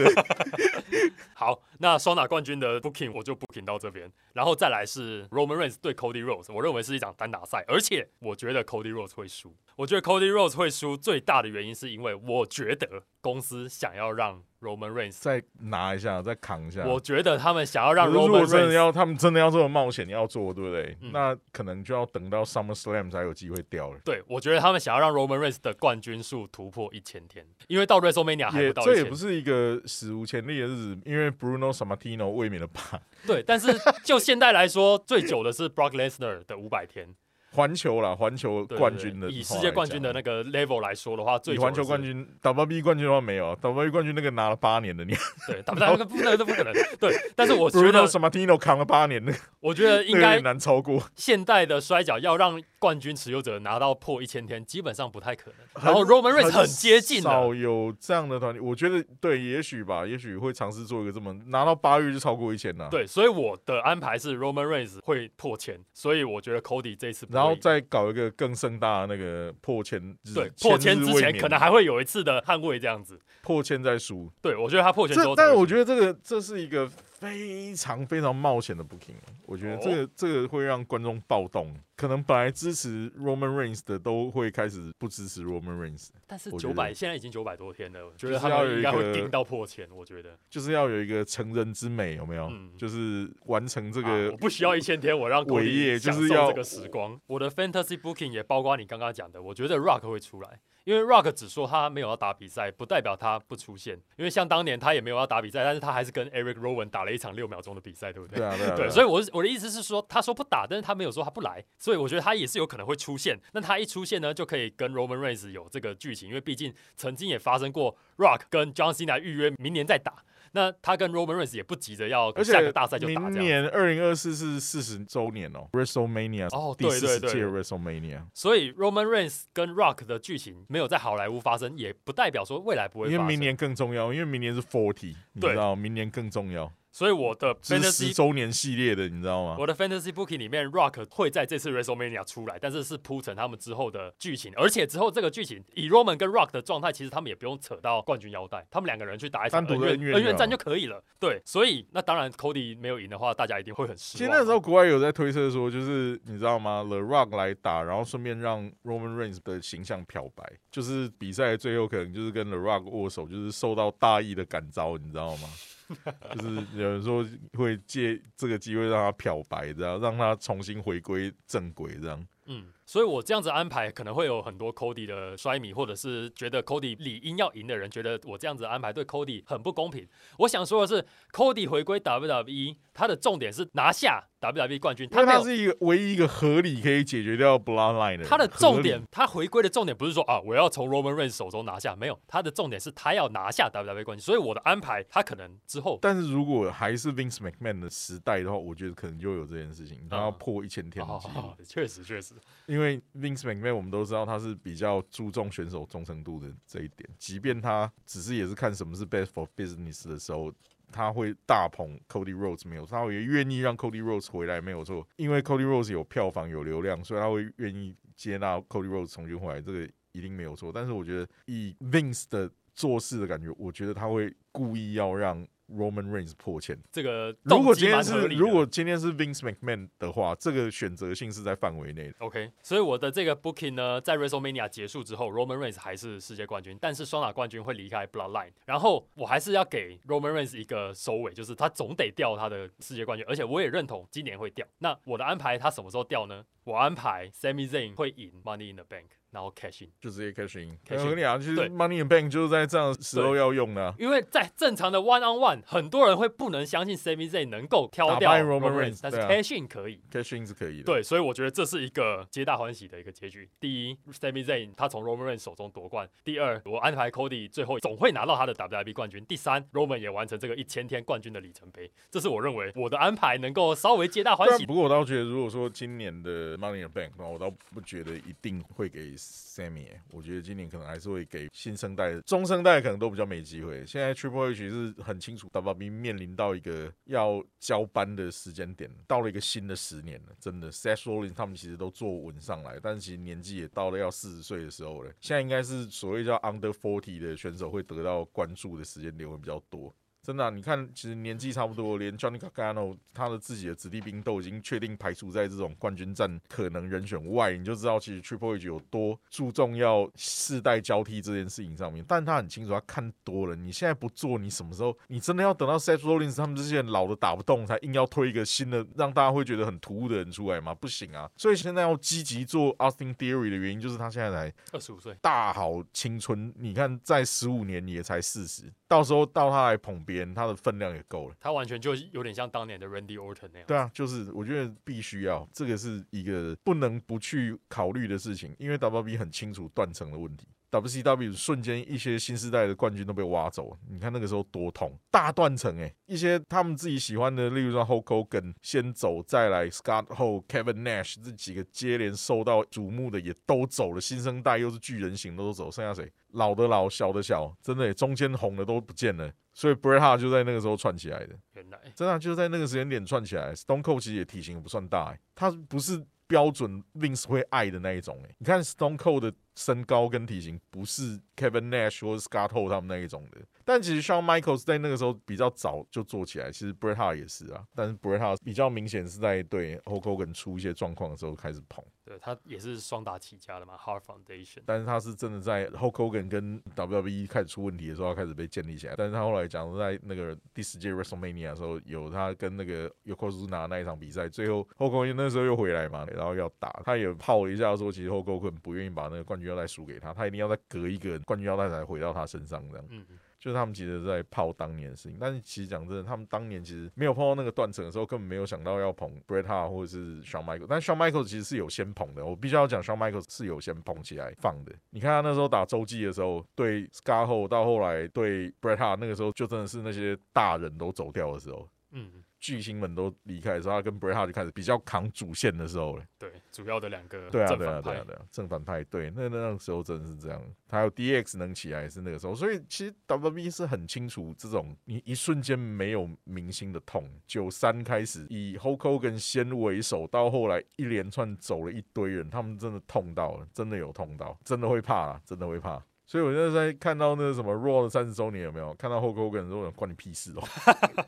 [1.35, 9.55] 好，那双打冠军的 booking 我就 booking 到这边，然后再来是 Roman Reigns 对 Cody Rhodes，我认为是一场单打赛，而且我觉得 Cody Rhodes 会输。
[9.81, 16.85] 我觉得 Cody Rhodes 会输最大的原因是因为我觉得公司想要让 Roman Reigns 再拿一下，再扛一下。
[16.85, 20.95] 我觉得他们想要让 Roman Reigns 真的要他们真的要这么冒险要做，对不对？
[21.15, 23.99] 那可能就要等到 Summer Slam 才有机会掉了。
[24.05, 32.83] 对，我觉得他们想要让 Roman Reigns 的冠军数突破一千天，因为到 WrestleMania 还不到这也不是一个史无前例的日子，因为 Bruno Sammartino 卫冕了八。
[33.27, 33.75] 对，但是
[34.05, 37.15] 就现在来说，最久的是 Brock Lesnar 的五百天。
[37.53, 45.15] 环球啦，环球冠军的以世界冠军的那个 level 来说的话，最环球冠军 WWE 冠军的话没有，WWE 冠军那个拿了八年的，你
[45.47, 46.73] 对，打不那个不能都不可能。
[46.99, 51.03] 对，但是我觉得什么 Tino 扛了八年的，我觉得应该 难超过。
[51.17, 55.85] 现代的摔跤要让冠军持有者拿到破一千天，基本上不太可能。
[55.85, 62.89] 然后 Roman Reigns 很接近，少有这样的团体，我觉得对，也许吧，也许会尝试做一个这么拿到八月就超过一千了。
[62.91, 68.29] 对，所以我的安排是 Roman Reigns 会破千，所以我觉得 Cody 这次然后再搞一个。
[68.41, 74.33] 更盛大的那个破千，对破千之前可能还会有一次的捍卫这样子，破千再输。
[74.41, 76.89] 对我觉得他破千之后，但是我觉得这个这是一个
[77.21, 79.15] 非常非常冒险的 booking，
[79.45, 81.73] 我觉得这个这个会让观众暴动。
[81.95, 89.87] 可能本来支持 Roman Reigns 的都会开始不支持 Roman Reigns，但是九百现在已经九百多天了，我觉得他们应该会顶到破千。
[89.95, 92.51] 我觉得就是要有一个成人之美，有没有？
[92.79, 97.21] 就是完成这个，我不需要一千天，我让伟业就是要这个时光。
[97.27, 100.59] 我的 Fantasy Booking 也包括你刚刚讲的，我觉得 Rock 会出来。
[100.85, 104.01] 因为 Rock 只说他没有要打比赛，不代表他不出现。
[104.17, 108.39] 因为像当年他也没有要打比赛，但是他还是跟 Eric Rowan 打了一场六秒钟的比赛，对不对？
[108.39, 108.77] 对啊，对啊。
[108.77, 113.39] 对，所以我我的意思是说，他说不打，但是他没有说他不来，所以我觉得他也是有可能会出现。
[113.53, 120.25] 那他一出现呢，就可以跟 Roman Reigns 有这个剧情，因为毕竟曾经也发生过 Rock 跟 John Cena 预约明年再打。
[120.53, 123.29] 那他跟 Roman Reigns 也不急着要下个大赛就打。
[123.29, 128.23] 明年二零二四是四十周年哦，WrestleMania 哦，第四十届，WrestleMania。
[128.35, 133.11] 所以 Roman Reigns 跟 Rock 的剧情没有在好莱坞发生，也不代表说未来不会。
[133.11, 136.73] 因为明年更重要，因为明年是 Forty，你知道，明年更重要。
[136.93, 139.57] 所以我的 fantasy 周年系列的，你知道吗？
[139.59, 151.03] 我的 fantasy booking 里面，Rock 会在这次 WrestleMania 出来，但是是铺成他们之后的剧情，而且之后这个剧情以 Roman 跟 Rock 的状态，其实他们也不用扯到冠军腰带，他们两个人去打一场恩怨恩怨战就可以了。
[151.19, 154.19] 对，所以那当然 Cody 没有赢的话，大家一定会很失望。
[154.19, 165.49] 其实那时候国外有在推测说，就是你知道吗？The Rock 来打，然后顺便让 Roman Reigns 的形象漂白，就是比赛最后可能就是跟 The Rock 握手，就是受到大意的感召，你知道吗？
[166.35, 167.25] 就是有人说
[167.55, 172.27] 会借这个机会让他漂白，这样让他重新回归正轨，这样。
[172.47, 180.09] 嗯，所以我这样子安排，可能会有很多 Cody 的衰迷，或者是觉得 Cody 理应要赢的人，觉得我这样子安排对 Cody 很不公平。
[180.39, 185.09] 我想说的是，Cody 回归 WWE，他的重点是拿下 WWE 冠军。
[185.09, 188.25] 他他是一个唯一一个合理可以解决掉 Bloodline 的。
[188.25, 194.25] 他的重点，他回归的重点不是说啊，我要从 Roman Reigns 手中拿下，没有，他的重点是他要拿下 WWE 冠军。
[194.25, 201.05] 所以我的安排，他可能之后，但是如果还是 Vince McMahon 的时代的话，我觉得可能就有这件事情，他要破一千天。
[201.67, 202.35] 确实，确实，
[202.67, 203.01] 因为。
[203.21, 210.51] Vince McMahon 我们都知道他是比较注重选手忠诚度的这一点，即便他只是也是看什么是 best for business 的时候，
[210.93, 220.71] 他会大捧 Cody Rhodes 没有错，他也愿意让 Cody Rhodes 回来没有错，因为 Cody Rhodes 有票房有流量，所以他会愿意接纳 Cody Rhodes 重新回来，这个一定没有错。
[220.73, 225.47] 但是我觉得以 Vince 的做事的感觉，我觉得他会故意要让。
[225.71, 232.15] Roman Reigns 破千，这个如果今天是如果今天是 Vince McMahon 的话，这个选择性是在范围内的。
[232.19, 244.67] OK，所以我的这个 Booking 呢，在 WrestleMania 结束之后，Roman Reigns 还是世界冠军，但是双打冠军会离开 Bloodline，然后我还是要给 Roman Reigns 一个收尾，就是他总得掉他的世界冠军，而且我也认同今年会掉。
[244.79, 246.45] 那我的安排他什么时候掉呢？
[246.65, 249.20] 我安排 Sami Zayn 会赢 Money in the Bank。
[249.31, 250.77] 然后 cash in，就直接 cash in。
[250.87, 253.95] cash in 就是 money and bank 就是在这样的时候要用的啊。
[253.99, 260.01] 因为在正常的 one on one，很多人会不能相信 Sami Zayn 能够挑掉 Roman Reigns，但是 cash in 可以。
[260.11, 260.85] cash in 是可以的。
[260.85, 263.49] 对，所以我觉得这是一个皆大欢喜的一个结局。
[263.61, 271.91] 第一，Sami Zayn 他从 Roman Reigns 手中夺冠；第二，我安排 Cody 最后总会拿到他的 WWE 冠军；第三，Roman 也完成这个一千天冠军的里程碑。
[272.11, 274.67] 这是我认为我的安排能够稍微皆大欢喜。
[274.67, 283.85] 不过我倒觉得，如果说今年的 Money in the Bank，那我倒不觉得一定会给 Sammy，我觉得今年可能还是会给新生代，中生代可能都比较没机会。
[283.85, 290.73] 现在 Triple H 是很清楚 WWE 面临到一个要交班的时间点，到了一个新的十年了，真的。
[290.73, 295.13] Seth Rollins 他们其实都坐稳上来，但是其实年纪也到了要四十岁的时候了。
[295.21, 299.95] 现在应该是所谓叫 Under Forty 的选手会得到关注的时间点会比较多。
[300.23, 312.05] 真的、你看，其实年纪差不多，连 Johnny Gargano 他的自己的子弟兵都已经确定排除在这种冠军战可能人选外，你就知道其实 Triple H 有多注重要世代交替这件事情上面。
[312.07, 314.97] 但他很清楚，他看多了，你现在不做，你什么时候？
[315.09, 320.75] 你真的要等到 Seth Rollins 他们这些老的打不动，才硬要推一个新的让大家会觉得很突兀的人出来吗？
[320.75, 321.31] 不行啊！
[321.37, 331.37] 所以现在要积极做 Austin Theory 的原因，就是他现在才二十五岁，大好青春，你看在十五年你也才四十，到时候到他来捧别人，他的分量也够了。
[331.39, 333.67] 他完全就有点像当年的 Randy Orton 那样。
[333.69, 340.49] 对啊，就是我觉得必须要，这个是一个不能不去考虑的事情，因为 WB 很清楚断层的问题。
[340.71, 356.11] WCW 瞬间一些新时代的冠军都被挖走，你看那个时候多痛，大断层诶、一些他们自己喜欢的，例如说 Hulk Hogan 先走，再来 Scott Hall、Kevin Nash 这几个接连受到瞩目的也都走了，新生代又是巨人型的都走，剩下谁？
[356.33, 361.37] 老的老，小的小，真的、欸、中间红的都不见了，所以 Bret Hart 就在那个时候串起来的。
[361.55, 363.53] 原来真的啊、就是在那个时间点串起来。
[363.53, 368.35] Stone Cold 其实也体型不算大、欸，他不是标准 Vince 会爱的那一种、欸。
[368.39, 373.39] 你看 Stone Cold 的身高跟体型不是 Kevin Nash 或者 Scott Hall 他们那一种的。
[373.65, 377.65] 但其实 Shawn Michaels 在那个时候比较早就做起来，其实 Bret Hart 也是啊。
[377.75, 381.85] 但是 Bret Hart 比较明显是在对 Hulk Hogan 出一些状况的时候开始捧。
[382.05, 384.63] 对他也是双打起家的嘛，Hard Foundation。
[384.67, 388.95] 但是他是真的在 Hulk Hogan 跟 WWE 开始出问题的时候，他开始被建立起来。
[388.97, 402.87] 但是他后来讲在那个第十届 WrestleMania 的时候，有他跟那个 Yokozuna 那一场比赛，最后 Hulk Hogan 那时候又回来嘛，然后要打，他也泡了一下说，其实 Hulk Hogan 不愿意把那个冠军腰带输给他，他一定要再隔一个冠军腰带才回到他身上这样。
[402.89, 403.05] 嗯，
[403.39, 414.73] 就是他们其实在泡当年的事情，但是其实讲真的，他们当年其实没有碰到那个断层的时候，根本没有想到要捧 Bret Hart 或者是 Shawn Michaels，但 Shawn Michaels 其实是有先捧的，我必须要讲 Shawn Michaels 是有先捧起来放的。
[414.91, 422.11] 你看他那时候打洲际的时候，对 Scar 后到后来对 Bret Hart 那个时候就真的是那些大人都走掉的时候，嗯，
[422.41, 426.05] 巨星们都离开的时候，他跟 Bret Hart 就开始比较扛主线的时候了。
[426.19, 430.43] 对，主要的两个对啊，对啊，对啊，对啊，正反派对，那那那个时候真的是这样。
[430.69, 437.09] 还有 DX 能起来是那个时候，所以其实 WWE 是很清楚这种你一瞬间没有明星的痛。
[437.27, 445.83] 九三开始以 Hulk Hogan 先为首，到后来一连串走了一堆人，他们真的痛到了，真的有痛到，真的会怕啦，真的会怕。
[446.11, 450.43] 所以我现在在看到那个什么 Raw 的三十周年有没有看到 Hogan 说关你屁事哦，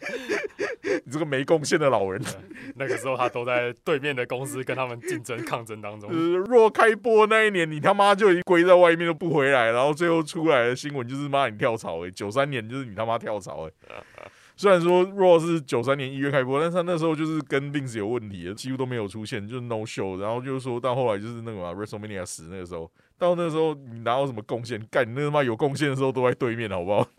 [1.04, 2.22] 你这个没贡献的老人。
[2.76, 6.08] 那个时候他都在对面的公司跟他们竞争抗争当中。
[6.08, 13.72] 呃，若开播那一年，你他妈就已经归在外面都不回来，然后最后出来的新闻就是妈你跳槽诶、九三年就是你他妈跳槽诶、
[14.56, 20.18] 虽然说 Raw 是九三年一月开播，但是他那时候就是跟 Vince 有问题，几乎都没有出现，就是 No Show。
[20.18, 24.80] 然后就是说到后来就是那个嘛 WrestleMania 十那个时候，到那时候你哪有什么贡献？
[24.90, 27.08] 干你那他妈有贡献的时候都在对面，好不好？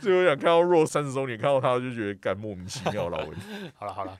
[0.00, 3.30] 所以我想看到 Raw 三十周年，看到他就觉得干莫名其妙老人。
[3.74, 4.16] 好了好了，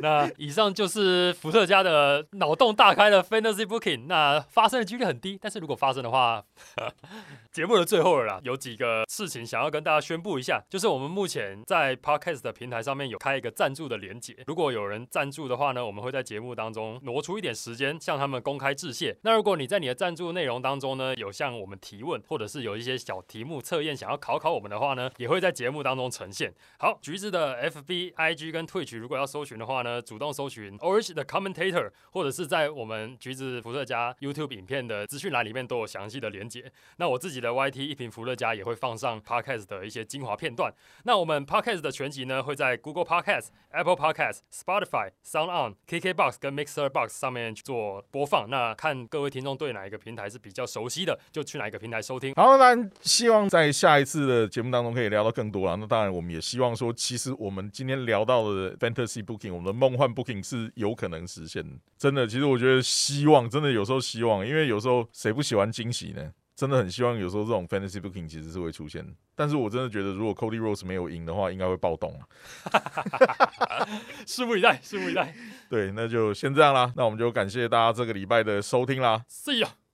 [0.00, 4.06] 那以上就是伏特加的脑洞大开的 Fantasy Booking。
[4.06, 6.44] 那发生的几率很低，但是如果发生的话，
[7.54, 19.16] 节目的最后了啦，有几个事情想要跟大家宣布一下，就是我们目前在 Podcast 的平台上面有开一个赞助的连结，如果有人赞助的话呢，我们会在节目当中挪出一点时间向他们公开致谢。
[19.22, 26.52] 那如果你在你的赞助内容当中呢，有向我们提问，或者是有一些小题目测验想要考考我们的话呢，也会在节目当中呈现。
[26.80, 36.72] 好，橘子的 FB、IG 跟 Twitch 如果要搜寻的话呢，主动搜寻 Orange 的 Commentator，或者是在我们橘子伏特加 YouTube 影片的资讯栏里面都有详细的连接。
[36.96, 40.72] 那我自己的 YT 一瓶伏特加也会放上 Podcast 的一些精华片段。
[41.04, 48.48] 那我们 Podcast 的全集呢，会在 Google Podcast、Apple Podcast、Spotify、Sound On、KKBox 跟 Mixer Box 上面去做播放。
[48.48, 52.34] 那看各位听众对哪一个平台是比较熟悉的，就去哪一个平台收听。
[52.34, 55.76] 好，那希望在下一次的节目当中可以聊到更多了。
[55.76, 61.64] 那当然，我们也希望说，其实我们今天聊到的 fantasy booking，我们的梦幻 booking 是有可能实现。
[61.98, 66.32] 真的，其实我觉得希望，真的有时候希望，因为有时候谁不喜欢惊喜呢？
[66.56, 69.04] 真的很希望有时候这种 fantasy booking 其实是会出现。
[69.34, 72.28] 但是我真的觉得，如果 Cody Rose 没有赢的话，应该会暴动啊！
[74.26, 75.34] 拭目以待，拭目以待。
[75.68, 76.92] 对，那就先这样啦。
[76.96, 79.24] 那我们就感谢大家这个礼拜的收听啦。
[79.28, 79.68] See you。